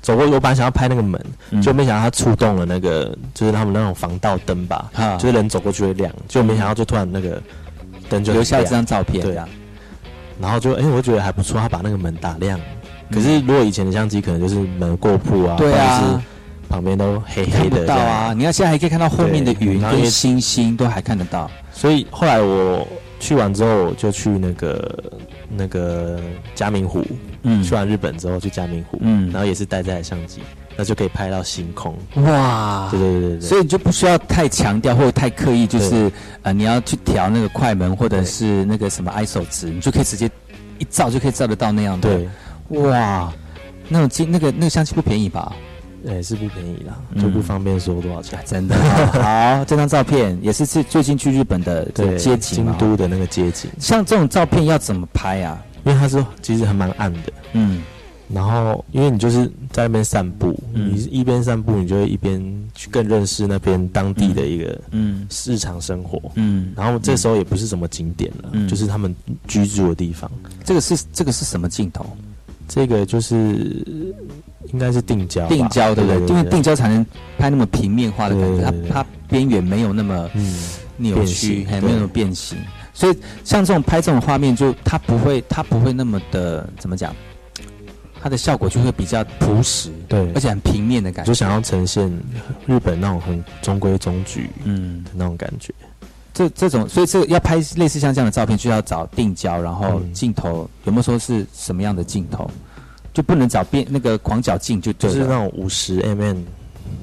[0.01, 1.23] 走过，我本来想要拍那个门，
[1.61, 4.89] 就没想到他触动了那个，就是他们那种防盗灯吧，
[5.19, 7.39] 就是人走过去会亮，就没想到就突然那个
[8.09, 9.37] 灯就留下这张张照片，对。
[9.37, 9.47] 啊
[10.41, 12.59] 然后就哎，我觉得还不错，他把那个门打亮。
[13.11, 16.19] 可是如果以前的相机可能就是门过曝啊，对啊，
[16.67, 18.33] 旁边都黑黑的，到啊。
[18.33, 21.49] 你看现在还可以看到后面的云跟星星都还看得到。
[21.71, 22.85] 所以后来我
[23.19, 24.91] 去完之后就去那个
[25.49, 26.19] 那个
[26.55, 27.05] 嘉明湖，
[27.43, 30.41] 嗯，去完日本之后去嘉明湖，嗯，然后也是带这台相机，
[30.75, 31.97] 那就可以拍到星空。
[32.15, 40.29] 哇，对对对对，所以你就不需要太强调或者太刻意，就是呃你要去调那个快门或者是那个什么 ISO 值，你就可以直接
[40.79, 42.09] 一照就可以照得到那样的。
[42.09, 42.29] 对。
[42.81, 43.31] 哇，
[43.89, 45.53] 那种机那个那个相机不便宜吧？
[46.05, 48.37] 对，是不便宜啦，就不方便说多少钱。
[48.45, 48.75] 真的
[49.13, 51.85] 好，这张照片也是最最近去日本的
[52.17, 53.71] 街景，京都的那个街景。
[53.79, 55.63] 像这种照片要怎么拍啊？
[55.85, 57.81] 因为它是其实还蛮暗的，嗯。
[58.29, 62.41] 然后因为你就是在那边散步，你一边散步，你就会一边
[62.73, 66.73] 去更认识那边当地的一个嗯日常生活，嗯。
[66.75, 69.13] 然后这时候也不是什么景点了，就是他们
[69.45, 70.31] 居住的地方。
[70.63, 72.05] 这个是这个是什么镜头？
[72.67, 74.15] 这个就是
[74.71, 76.27] 应该是定焦，定焦对不对？
[76.27, 77.05] 因为定焦才能
[77.37, 80.29] 拍那么平面化的感觉，它它边缘没有那么
[80.97, 82.57] 扭曲，还没有那么变形。
[82.93, 87.13] 所以像这种拍这种画面，就它不会它不会那么的怎么讲？
[88.21, 91.29] 它的效果就会比较朴实，对，而且很平面的感觉。
[91.29, 92.09] 就想要呈现
[92.65, 95.73] 日本那种很中规中矩嗯那种感觉。
[96.33, 102.49] 这这种，所以这个要拍类似像这样的照片，就要找定焦，然后镜头有没有说是什么样的镜头？
[103.13, 106.43] 就不能找变那个广角镜，就就是那种五十 mm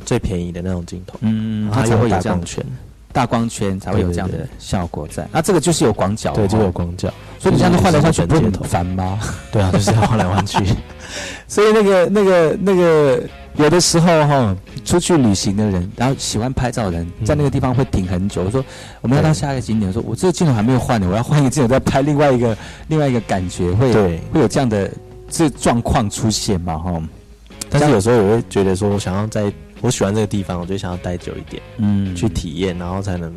[0.04, 2.64] 最便宜的那种镜头，嗯，它才会有这样圈，
[3.12, 5.26] 大光圈才会有这样的效果在。
[5.32, 9.18] 那这个就是有广角，对，就有广角，所以你这样子换来换去很烦吗？
[9.52, 10.58] 对啊，就是要换来换去。
[11.48, 13.22] 所以那个那个那个。
[13.56, 18.44] 有的时候哈，出去旅行的人，然后喜欢拍照的人，在那个地方会停很久。
[18.44, 18.64] 我说
[19.00, 22.56] 我们要到下一个景点，说我这个镜头还没有换呢，我要换一个镜头再拍另外一个
[22.86, 23.92] 另外一个感觉，会
[24.32, 24.88] 会有这样的
[25.30, 27.02] 这状况出现嘛哈？
[27.70, 29.50] 但是有时候我会觉得说，我想要在
[29.80, 33.32] 我喜欢这个地方，我就想要待久一点，嗯，去体验，然后才能。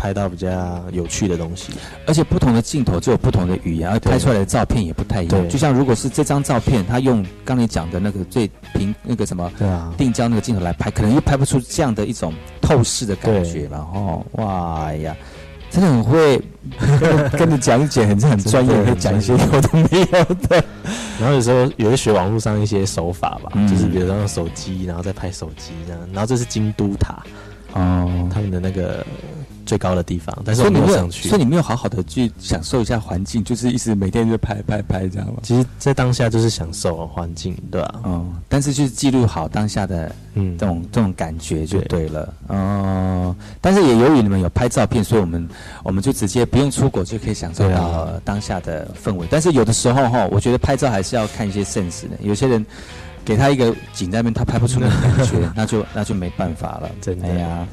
[0.00, 1.72] 拍到比较有趣的东西，
[2.06, 5.48] 而且不同的镜头就有不同的语言，而拍出来的照片也不太一样。
[5.48, 15.16] 就像如果是这张照片，他用刚才讲的那个最平那个什么对啊定焦那个镜头来拍，可能又拍不出这样的一种透视的感觉然后哇呀，
[15.68, 16.40] 真的很会
[17.32, 20.64] 跟 你讲解，很很专业，会讲一些有的没有的。
[21.18, 26.00] 然后有时候也会学网络上一些手法吧，就是比如说用手机，然后再拍手机这样。
[26.12, 27.22] 然后这是京都塔
[27.72, 29.04] 哦，他们的那个。
[29.68, 35.34] 最高的地方，但是我没有上去，所以你没有好好的去享受一下环境，就是一直每天就拍拍拍，这样吗？
[35.42, 38.00] 其实，在当下就是享受环境，对吧？
[38.06, 42.32] 嗯，但是就是记录好当下的嗯这种这种感觉就对了。
[42.46, 45.46] 哦，但是也由于你们有拍照片，所以我们
[45.82, 49.26] 我们就直接不用出国就可以享受到当下的氛围。
[49.30, 52.16] 但是有的时候哈，我觉得拍照还是要看一些现实的。
[52.22, 52.64] 有些人
[53.22, 56.90] 给他一个景在那边，他拍不出那种感觉， 那就那就没办法了。
[57.02, 57.68] 真的呀。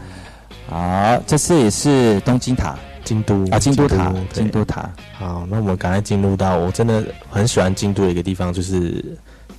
[0.68, 4.90] 好，这次也是东京塔，京都啊，京都塔，京都塔。
[5.14, 9.04] 好，那我们赶快进入到我真的很喜欢京都的一个地方，就是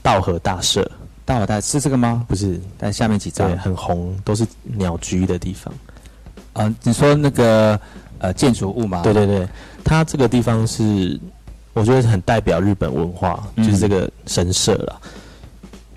[0.03, 0.89] 道和大社。
[1.25, 2.25] 道和大是这个吗？
[2.29, 5.75] 不是，但下面几张很红，都是鸟居的地方。
[6.53, 7.79] 啊，你说那个
[8.19, 9.03] 呃建筑物吗？
[9.03, 9.49] 对对对，
[9.85, 11.21] 它这个地方是
[11.73, 15.01] 我觉得很代表日本文化，就是这个神社了。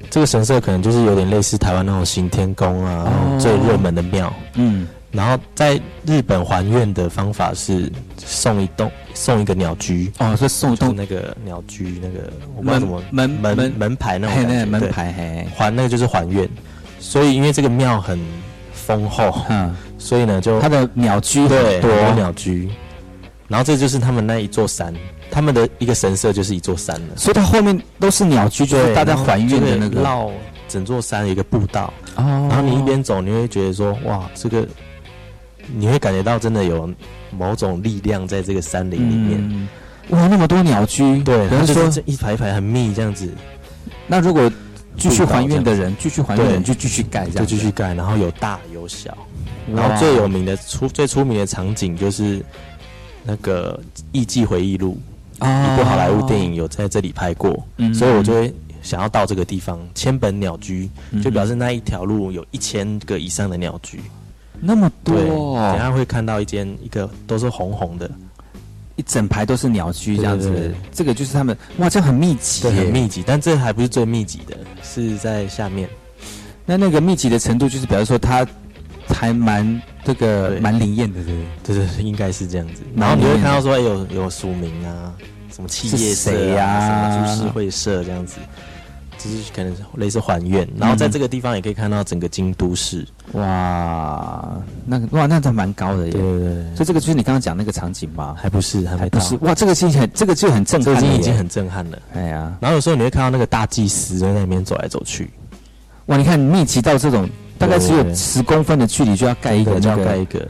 [0.10, 4.34] 这个神社可能就是有点类似台湾那种行天宫啊，最热门的庙。
[4.56, 16.48] 嗯，然后在日本还愿的方法是送一栋送一个鸟居哦，是送一栋那个鸟居那个我不知道怎么门门门牌那种感觉，门牌嘿，还那个就是还愿。
[17.00, 18.20] 所以因为这个庙很
[18.72, 22.70] 丰厚，嗯，所以呢就它的鸟居对多鸟居，
[23.48, 24.94] 然后这就是他们那一座山。
[25.32, 30.32] 他们的一个神社就是一座山了，所以它后面都是鸟居，就是大家还愿的那个绕
[30.68, 31.94] 整座山一个步道。
[32.16, 34.68] 哦，然后你一边走，你会觉得说，哇，这个
[35.76, 36.90] 你会感觉到真的有
[37.32, 39.68] 某种力量在这个山林里面。
[40.10, 43.32] 哇，那么多鸟居，对，然后说这一排一排很密这样子。
[44.08, 44.52] 那如果
[44.98, 49.16] 继续还愿的人，继续还愿的人就继续盖，就继续盖，然后有大有小。
[49.74, 52.44] 然后最有名的出最出名的场景就是
[53.24, 53.80] 那个
[54.12, 54.98] 《艺伎回忆录》。
[55.42, 57.64] 一部好莱坞电影有在这里拍过，
[57.94, 60.90] 所以我就会想要到这个地方千本鸟居，
[61.24, 64.02] 就表示那一条路有一千个以上的鸟居，
[64.62, 65.16] 那么多。
[65.16, 68.10] 等下会看到一间一个都是红红的，
[68.96, 70.74] 一整排都是鸟居这样子。
[70.92, 73.24] 这个就是他们哇，这很密集，很密集。
[73.26, 75.90] 但这还不是最密集的，是在下面。
[76.66, 78.46] 那那个密集的程度，就是比如说它
[79.08, 79.82] 还蛮。
[80.06, 82.82] 这个蛮灵验的，对对对，应该是这样子。
[82.96, 85.14] 然后你会看到说有有署名啊，
[85.54, 86.80] 什么企业谁呀，
[87.12, 88.38] 什么株式会社这样子。
[89.20, 93.06] 只是可能类似还愿，然后在这个地方也可以看到整个京都市。
[93.34, 96.12] 哇，那个哇，那它蛮高的耶。
[96.12, 96.64] 对对对。
[96.76, 98.34] 所以这个就是你刚刚讲那个场景吧？
[98.42, 99.36] 还不是，还没不是。
[99.42, 100.96] 哇，这个听起来，这个就很震撼。
[100.96, 102.00] 这已经很震撼了。
[102.16, 105.30] 哎呀，然后有时候你会看到那个大祭司在那边走来走去。
[106.06, 110.48] 哇，你看密集到这种，大概只有十公分的距离就要盖一个，就要盖一个。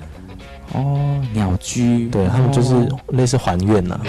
[0.74, 2.08] 哦，鸟居。
[2.10, 4.00] 对他们就是类似还愿呐。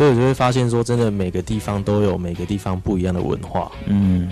[0.00, 3.70] 所以我就会发现说，真的每个地方都有每个地方不一样的文化。
[3.84, 4.30] 嗯，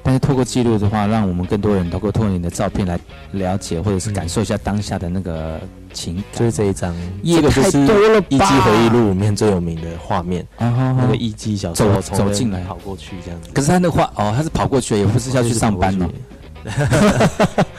[0.00, 2.96] 但是透过记录的话，让我们更多人透过透过你的照片来
[3.32, 5.58] 了解，或者是感受一下当下的那个
[5.92, 6.24] 情感。
[6.34, 7.78] 就是这一张，这个就是
[8.28, 10.46] 《一基回忆录》里面最有名的画面。
[10.56, 13.50] 那个一基小时候走进来跑过去这样子。
[13.52, 16.08] 可是他那画哦，他是跑过去，也不是要去上班呢。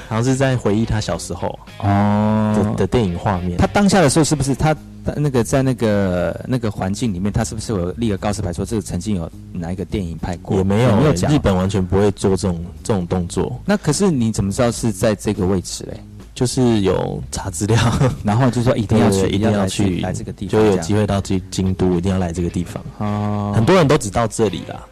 [0.09, 1.47] 好像是在回忆他小时候
[1.79, 2.36] 哦
[2.75, 3.57] 的电影画面。
[3.57, 4.75] 他当下的时候是不是他
[5.15, 10.57] 那个在那个那个环境里面，他是不是有立个告示牌说这个曾经有哪一个电影拍过？
[10.57, 11.31] 也没有，没有讲。
[11.31, 13.61] 日本完全不会做这种这种动作。
[13.65, 15.99] 那可是你怎么知道是在这个位置嘞？
[16.35, 17.77] 就是有查资料，
[18.23, 22.83] 然后就说一定要去，一定要去来这个地方，就有机会到京京都，一定要来这个地方。
[22.99, 24.85] 哦，很多人都只到这里啦，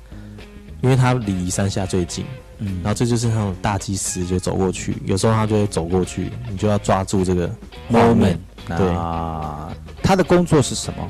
[0.82, 2.26] 因为他离山下最近。
[2.60, 7.50] 嗯，然后这就是那种大祭司就走过去，有时候他就会走过去，你就要抓住这个
[7.92, 8.38] moment。
[8.68, 11.08] 对啊，他的工作是什么？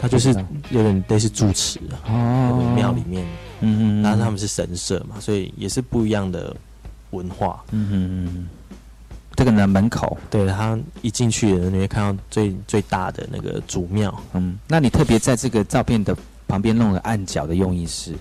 [0.00, 0.34] 他就是
[0.70, 3.26] 有点类似住持哦，庙里面，
[3.60, 6.54] 嗯嗯，然后他们是神社嘛，所以也是不一样的
[7.10, 7.62] 文化。
[7.72, 8.48] 嗯嗯嗯，
[9.34, 14.14] 这个呢门口，对他一进去，你会看到最最大的那个主庙。
[14.34, 18.12] 嗯，那你特别在这个照片的旁边弄了暗角的用意是？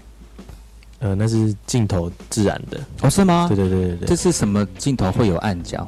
[1.04, 3.46] 呃，那是镜头自然的哦，是吗？
[3.50, 5.86] 对对对对对，这是什么镜头会有暗角？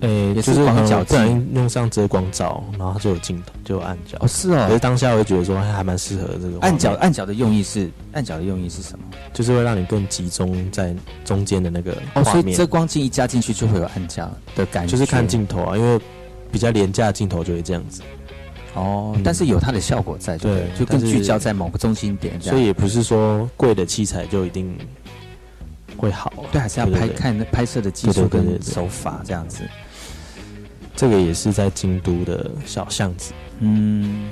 [0.00, 4.16] 诶，就是广角，自然用上遮光罩，然后它就有镜头，就有暗角。
[4.20, 4.66] 哦，是哦。
[4.68, 6.92] 可是当下我觉得说还蛮适合这个暗角。
[7.00, 9.04] 暗角的用意是，暗角的用意是什么？
[9.32, 10.94] 就是会让你更集中在
[11.24, 14.92] 中间的那个哦，所以遮光镜一加进去就会有暗角的感觉。
[14.92, 15.98] 就是看镜头啊，因为
[16.52, 18.02] 比较廉价的镜头就会这样子。
[18.76, 24.76] 哦，但是有它的效果在，对，就更聚焦在某个中心点，所以也不是说贵的器材就一定
[25.96, 29.62] 会好，对，还是要拍看拍摄的技术跟手法这样子。
[30.94, 34.30] 这个也是在京都的小巷子，嗯，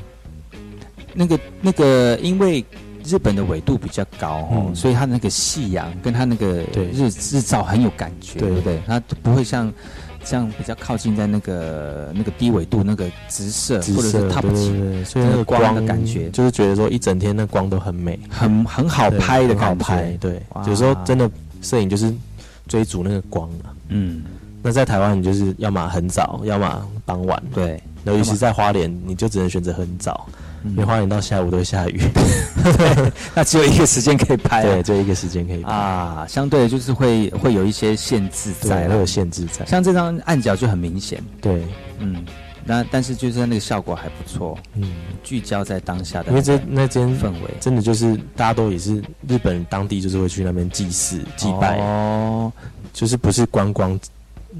[1.12, 2.64] 那个那个，因为
[3.03, 8.80] 日本的纬度比较高，嗯，所以它那个夕阳跟它那个日日照很有感觉，对不对？
[8.86, 9.72] 它不会像。
[10.25, 14.72] 这样比较靠近在那个那个低纬度那个直射，或者是它不起，
[15.05, 20.16] 所以那个光的感觉，就是觉得说一整天那光都很美，很很好拍的感觉。
[20.18, 21.31] 对，有时候真的
[21.62, 22.12] 摄影就是
[22.66, 23.70] 追逐那个光啊。
[23.89, 24.22] 嗯，
[24.62, 27.43] 那在台湾你就是要么很早，要么傍晚。
[27.53, 30.27] 对，尤其是在花莲，你就只能选择很早。
[30.65, 32.01] 因为花园到下午都会下雨，
[33.35, 35.71] 那只有一个时间可以拍，对，只有一个时间可以拍。
[35.71, 36.27] 啊。
[36.27, 39.65] 相对就是会会有一些限制在，会有限制在。
[39.67, 41.62] 像这张暗角就很明显，对，
[41.99, 42.25] 嗯，
[42.65, 44.91] 那但是就是那个效果还不错，嗯，
[45.23, 47.51] 聚焦在当下的，因为这那间氛围。
[47.61, 51.79] 真的就是大家都也是日本当地就是会去那边祭祀祭拜。
[51.79, 52.51] 哦，
[52.95, 54.01] 就是不是观光，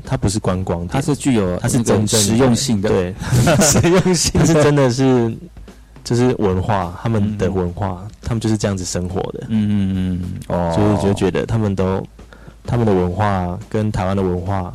[0.05, 3.15] 它不是观光，它是具有它是真正实用性的，对，
[3.65, 5.35] 实用性， 它是真的是。
[6.05, 9.47] 就是文化，他们的文化，他们就是这样子生活的。
[9.49, 12.07] 嗯嗯嗯，哦，所以就觉得他们都，
[12.65, 14.73] 他们的文化跟台湾的文化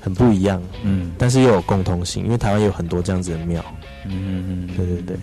[0.00, 0.60] 很不一样。
[0.82, 3.62] 嗯，但是又有共通性，因为台湾有很多这样子的庙。
[4.06, 5.16] 嗯嗯嗯，对对对。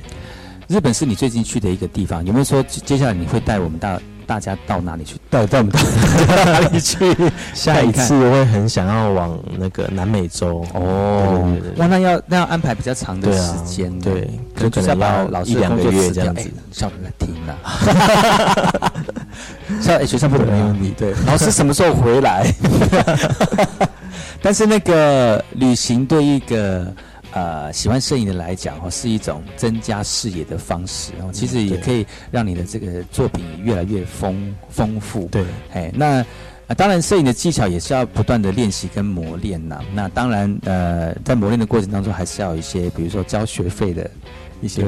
[0.68, 4.00] 日本是你最近去的一个地方，有没有说接下来你会带我们到？
[4.30, 5.16] 大家到哪里去？
[5.28, 5.82] 带带我们到
[6.46, 6.96] 哪里去？
[7.56, 11.52] 下一次我会很想要往那个南美洲哦。
[11.78, 15.00] 哇，那要那要安排比较长的时间，对，就可能
[15.32, 16.48] 要一两个月这样子。
[16.72, 17.56] 校长在听呢，
[19.82, 20.92] 校学生不能有你。
[20.92, 22.46] 对，老师什么时候回来？
[24.44, 26.86] 但是那个旅行对一个。
[27.32, 35.26] 呃，喜欢摄影的来讲，哈，是一种增加视野的方式，然后其实也可以让你的这个作品越来越丰丰富。
[35.26, 36.26] 对，哎，那
[36.76, 39.80] 当然，摄影的技巧也是要不断的练习跟磨练呐。
[39.94, 44.10] 那当然，呃，在磨练的过程当中，还是要有一些，比如说交学费的
[44.62, 44.84] 一些，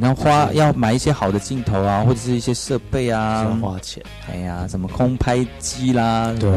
[0.00, 4.02] 然后花要买一些好的镜头啊，或者是一些设备啊，花钱。
[4.30, 6.50] 哎呀，什么空拍机啦，对。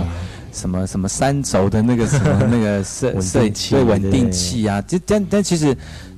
[0.52, 5.76] 什么什么三轴的那个什么那个 设设对稳定器啊，就但但其实。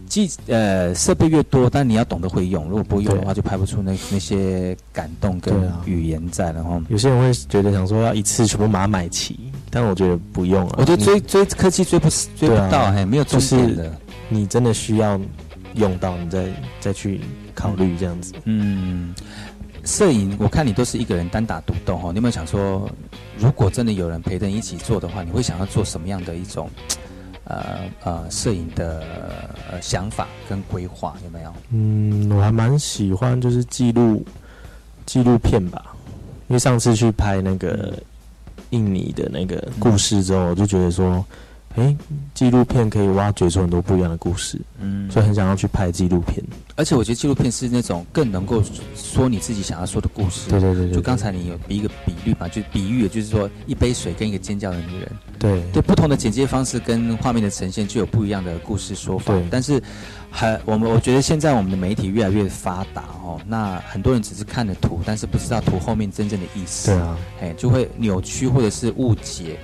[0.10, 2.68] 技呃设备越多，但你要懂得会用。
[2.68, 5.54] 如果不会用的话，就拍不出那那些感动跟
[5.86, 6.52] 语言在。
[6.52, 10.78] 然后有些人会觉得想说要一次全部把它买齐，但我觉得不用啊。
[10.80, 13.94] 我觉得追追科技追不追不到，哎，没有终点的。
[14.30, 15.22] 你真的需要
[15.76, 16.48] 用到，你再
[16.80, 17.22] 再去
[17.54, 18.34] 考虑这样子。
[18.46, 19.14] 嗯，
[19.86, 22.10] 摄影我看你都是一个人单打独斗哈。
[22.10, 22.90] 你有没有想说，
[23.38, 26.70] 如果真的有人陪着你一起做的话，你会想要做什么样的一种？
[27.46, 29.04] 呃呃，摄影的
[29.72, 31.54] 呃想法跟规划有没有？
[31.72, 34.24] 嗯，我还蛮喜欢就是记录
[35.06, 35.96] 纪录片吧，
[36.48, 37.94] 因为上次去拍那个
[38.70, 41.26] 印尼的那个故事之后，我就觉得说。
[41.76, 41.96] 哎，
[42.34, 46.44] 纪录片可以挖掘出很多不一样的故事，嗯，所以很想要去拍纪录片。
[46.76, 48.64] 而且我觉得纪录片是那种更能够
[48.96, 50.50] 说你自己想要说的故事。
[50.50, 55.12] 对对对，就刚才你有比一个比喻嘛，就比喻，就是说一杯水跟一个尖叫的女人。
[55.38, 59.34] 对对，不同的剪接方式跟画面的呈现就有不一样的故事说法。
[59.34, 59.82] 对，但是
[60.32, 66.92] 很我们我觉得现在我们的媒体越来越发达哦，那很多人只是看了图，但是不知道图后面真正的意思。
[66.92, 69.60] 对啊，哎，就会扭曲或者是误解。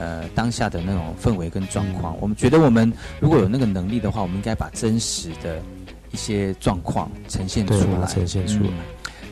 [0.00, 2.90] 呃，当下的那种氛围跟状况，我们觉得我们
[3.20, 5.60] 如果有那个能力的话，我们应该把真实的
[6.10, 8.70] 一些状况呈现出来，呈现出来。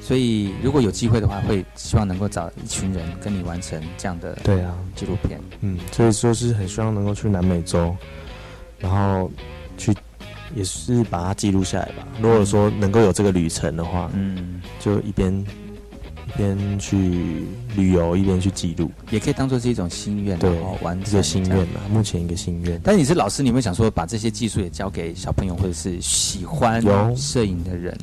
[0.03, 5.41] 所以，如果有机会的话，会希望能够找一群人跟你完成这样的对啊纪录片。
[5.63, 7.97] 嗯，所以说是很希望能够去南美洲，
[8.79, 9.31] 然后
[9.79, 9.95] 去
[10.55, 12.07] 也是把它记录下来吧。
[12.21, 15.33] 如果说能够有这个旅程的话，嗯，就一边。
[16.29, 16.97] 一边去
[17.75, 20.51] 旅游，一边去记录，也可以当做是一种心愿，对，
[20.83, 21.81] 完这个心愿嘛。
[21.91, 22.79] 目前一个心愿。
[22.85, 26.83] 但你是老师，你有没有想说把这些技术也教给小朋友，或者是喜欢
[27.17, 27.97] 摄影的人？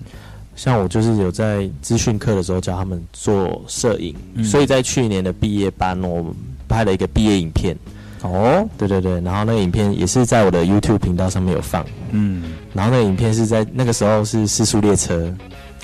[0.56, 6.34] 像我就是有在资讯课的时候教他们做摄影，所以在去年的毕业班，我
[6.68, 7.78] 拍了一个毕业影片。
[8.22, 11.86] 哦，对对对，然后那个影片也是在我的 YouTube 频道上面有放。
[12.10, 15.32] 嗯，然后那个影片是在那个时候是四速列车。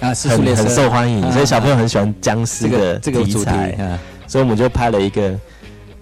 [0.02, 5.40] 啊，很很受欢迎，所以小朋友很喜欢僵尸的这个题材，所以我们就拍了一个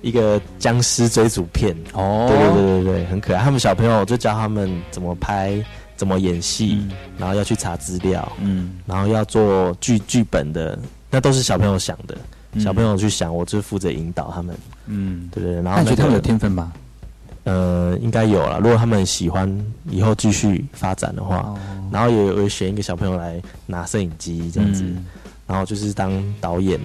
[0.01, 1.75] 一个僵尸追逐片。
[1.93, 3.43] 哦，对对对对对，很可爱。
[3.43, 5.53] 他们小朋友就教他们怎么拍，
[5.97, 6.87] 怎么演戏，
[7.17, 10.79] 然后要去查资料，嗯，然后要做剧剧本的，
[11.11, 12.17] 那都是小朋友想的。
[12.59, 14.55] 小朋友去想，我就负责引导他们。
[14.87, 15.61] 嗯，对对。
[15.61, 16.73] 然后觉得他们有天分吗？
[17.49, 18.59] 呃，应该有了。
[18.59, 19.49] 如果他们喜欢
[19.89, 21.55] 以后继续发展的话，
[21.91, 24.83] 然后也有选一个小朋友来拿摄影机这样子，
[25.47, 26.79] 然后就是当导演，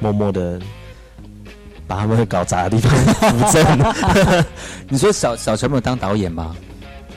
[0.00, 0.60] 默默的
[1.86, 4.44] 把他们搞砸的地方扶正。
[4.90, 6.56] 你说小小小朋友当导演吗？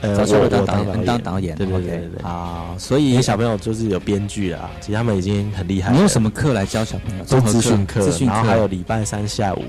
[0.02, 2.22] 呃，小朋友当导演，当导演，对对对对对。
[2.22, 5.90] 啊，所以小朋友就是有编剧啊，其实他们已经很厉害。
[5.90, 7.24] 你用什么课来教小朋友？
[7.24, 9.64] 都资讯课，然后还有礼拜三下午。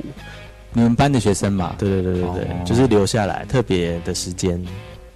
[0.74, 1.76] 你们班的学生嘛？
[1.78, 4.62] 对对对对对，就是留下来特别的时间，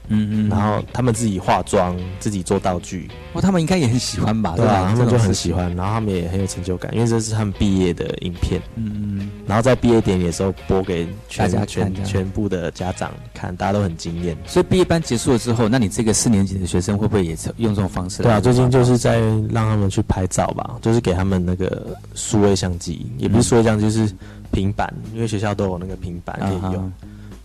[0.07, 4.55] 嗯嗯，然后他们自己化妆，自己做道具，哦，他们应该也很喜欢吧？
[4.57, 14.35] 对啊，他们就很喜欢，然后他们也很有成就感，因为这是他们毕业的影片，嗯嗯，然后在毕业典礼的时候播给全家全全部的家长看，大家都很惊艳。
[14.47, 18.23] 所以毕业班结束了之后，那你这个四年级的学生会不会也用这种方式？
[18.23, 24.13] 对啊，最近就是在让他们去拍照吧，就是给他们那个数位相机，也不是数位相机，就是。
[24.51, 26.91] 平板，因为学校都有那个平板可以用，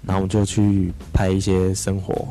[0.03, 2.27] 然后我们就去拍一些生活。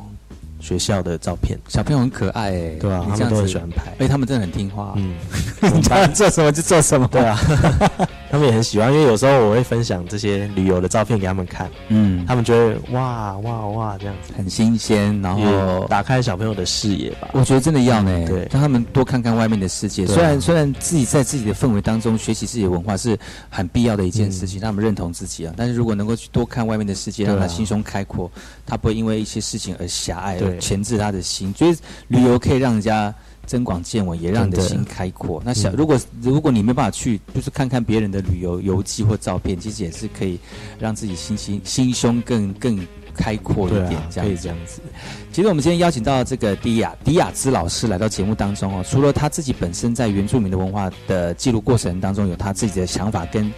[0.62, 5.14] 学校的照片，小朋友很可爱哎，对啊，他们都很喜欢拍，哎，他们真的很听话，嗯，
[5.76, 7.38] 你叫做什么就做什么，对啊，
[8.36, 14.34] 他们也很喜欢，因为有时候我会分享这些旅游的照片给他们看，嗯，他们觉得哇哇哇这样子。
[14.36, 23.18] 很新鲜，然后打开小朋友的视野吧，我觉得真的要呢，对，让他们多看看外面的世界，虽然虽然自己在自己的氛围当中学习自己的文化是
[23.50, 28.30] 很必要的一件事情，让他们认同自己啊，但是如果能够去多看外面的世界，让他心胸开阔，
[28.66, 30.38] 他不会因为一些事情而狭隘。
[30.60, 31.74] 钳制他的心，所以
[32.10, 33.16] 旅游可以让人家
[33.46, 35.42] 增广见闻，也让你的心开阔。
[35.46, 40.40] 那小如果如果你没办法去，就是看看别人的旅游游记或照片，其实也是可以
[40.80, 42.78] 让自己心心心胸更更
[43.16, 44.02] 开阔一点。
[44.10, 44.82] 这样可以这样子。
[45.32, 53.52] 其实我们今天邀请到这个迪亚迪亚兹老师来到节目当中哦，除了他自己本身在原住民的文化的记录过程当中有他自己的想法跟。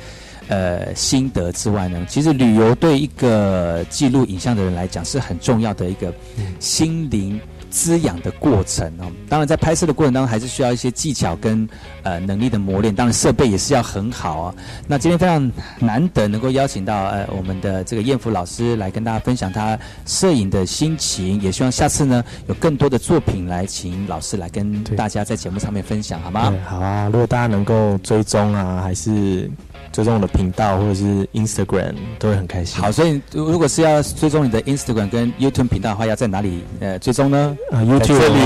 [0.50, 6.14] 呃，心得之外呢，其实旅游对一个记录影像的人来讲是很重要的一个
[6.58, 7.38] 心灵
[7.78, 9.06] 滋养的过程哦。
[9.30, 11.70] 当然，在拍摄的过程当中，还是需要一些技巧跟
[12.02, 12.94] 呃能力的磨练。
[12.94, 14.56] 当然，设备也是要很好啊。
[14.88, 26.52] 那今天非常难得能够邀请到呃我们的这个艳福老师来跟大家分享他摄影的心情，也希望下次呢有更多的作品来请老师来跟大家在节目上面分享，好吗？
[26.66, 29.52] 好啊，如果大家能够追踪啊，还是。
[29.92, 32.82] 追踪我的频道或者是 Instagram，都会很开心。
[32.82, 37.58] 好，所以如果是要追踪你的 Instagram 跟 YouTube 频道的话，要在哪里呃追踪呢？
[37.72, 38.20] 啊，YouTube。
[38.20, 38.40] 这里，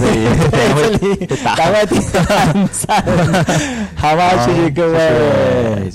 [0.00, 2.02] 这里， 赶快点
[2.72, 3.04] 赞，
[3.96, 5.92] 好吗，谢谢各位。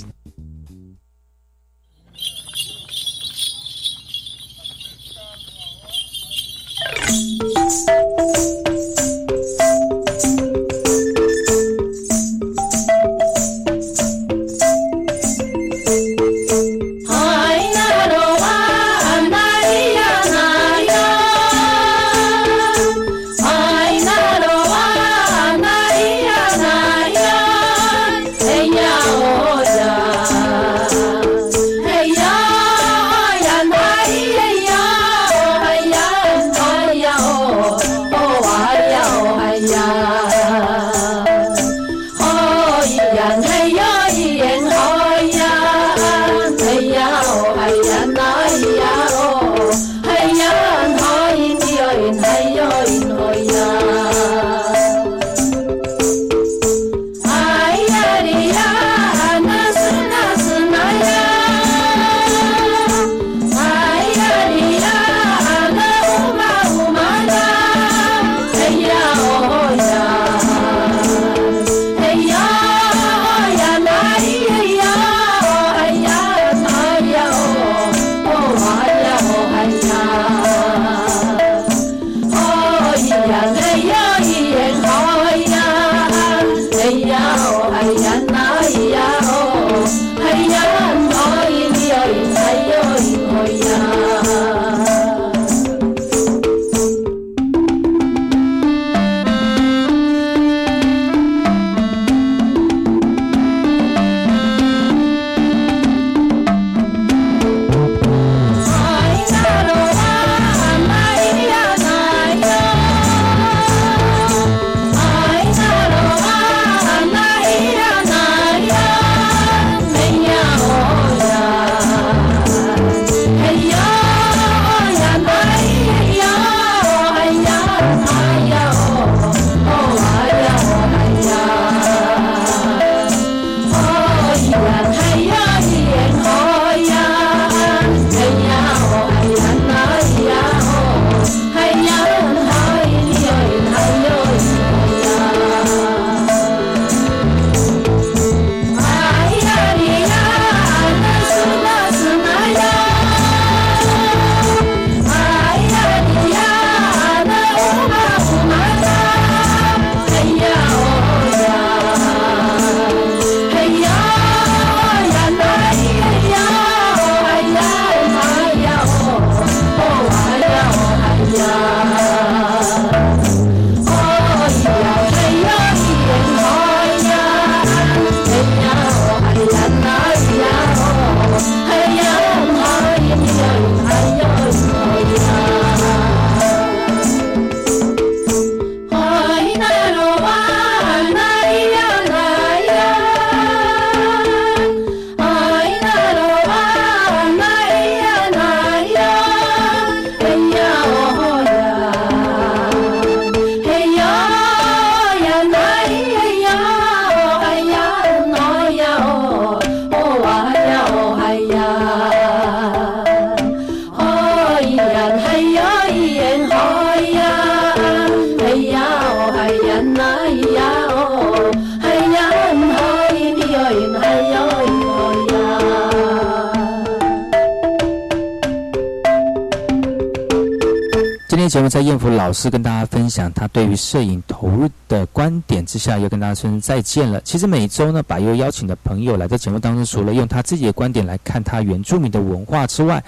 [231.72, 237.18] 在燕福老师跟大家分享他对于摄影投入的观点之下，要跟大家说再见了。
[237.22, 243.02] 其实每周呢，把又邀请的朋友来到节目当中，除了用他自己的观点来看他原住民的文化之外，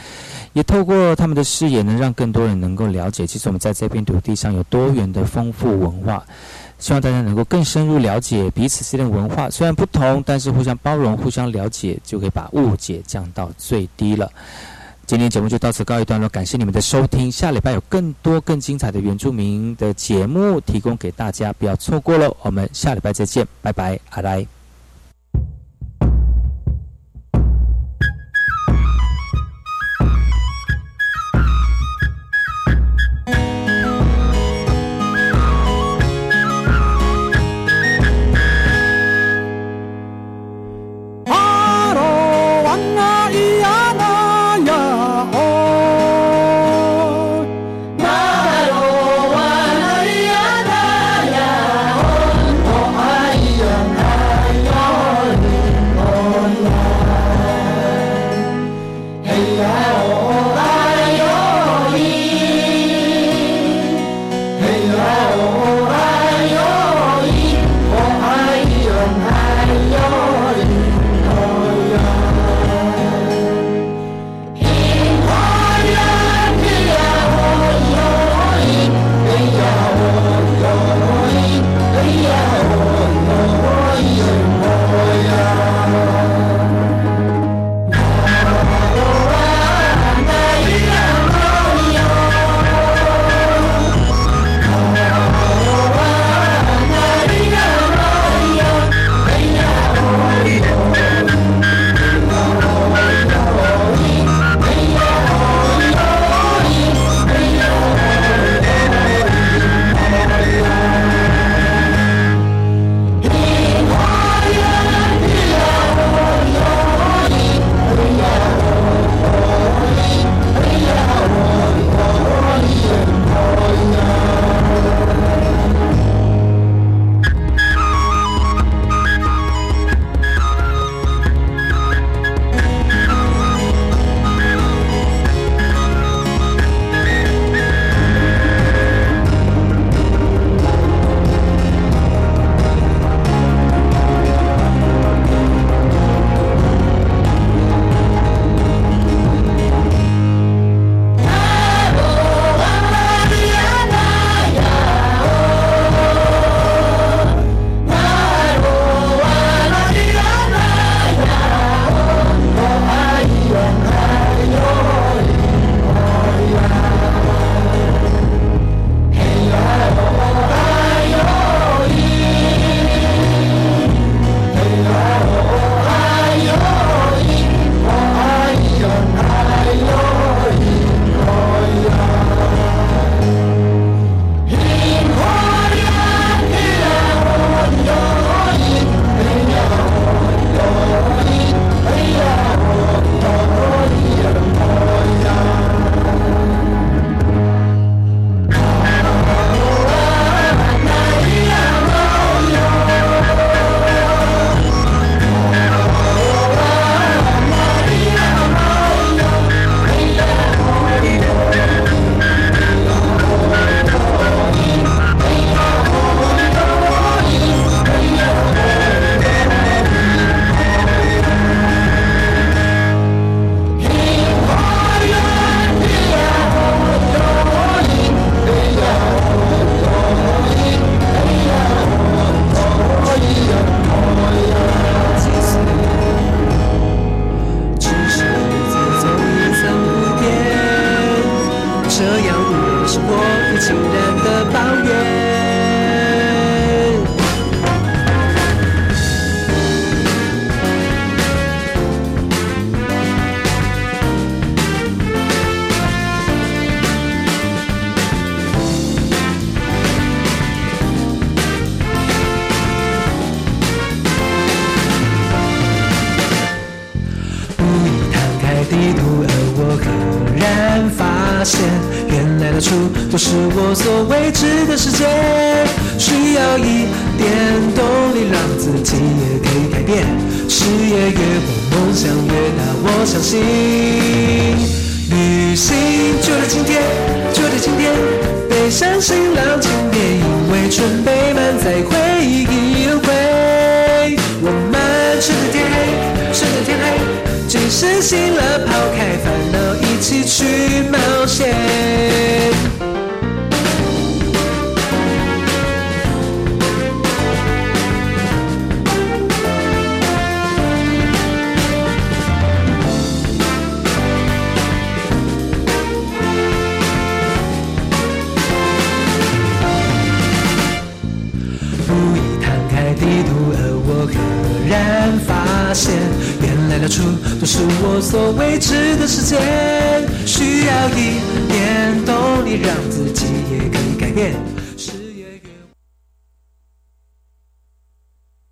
[0.54, 6.24] 也透过他们的视野，能让更多人能够了解，其实我们在这片土地上有多元的丰富文化。
[6.78, 14.32] 希望大家能够更深入了解彼此之间的文化，虽然不同，但是互相包容、互相了解，就可以把误解降到最低了。
[15.06, 17.30] 今天节目就到此告一段落，感谢你们的收听。
[17.30, 22.34] 下礼拜有更多更精彩的原住民的节目提供给大家，不要错过了！
[22.42, 24.53] 我们下礼拜再见，拜拜，阿来。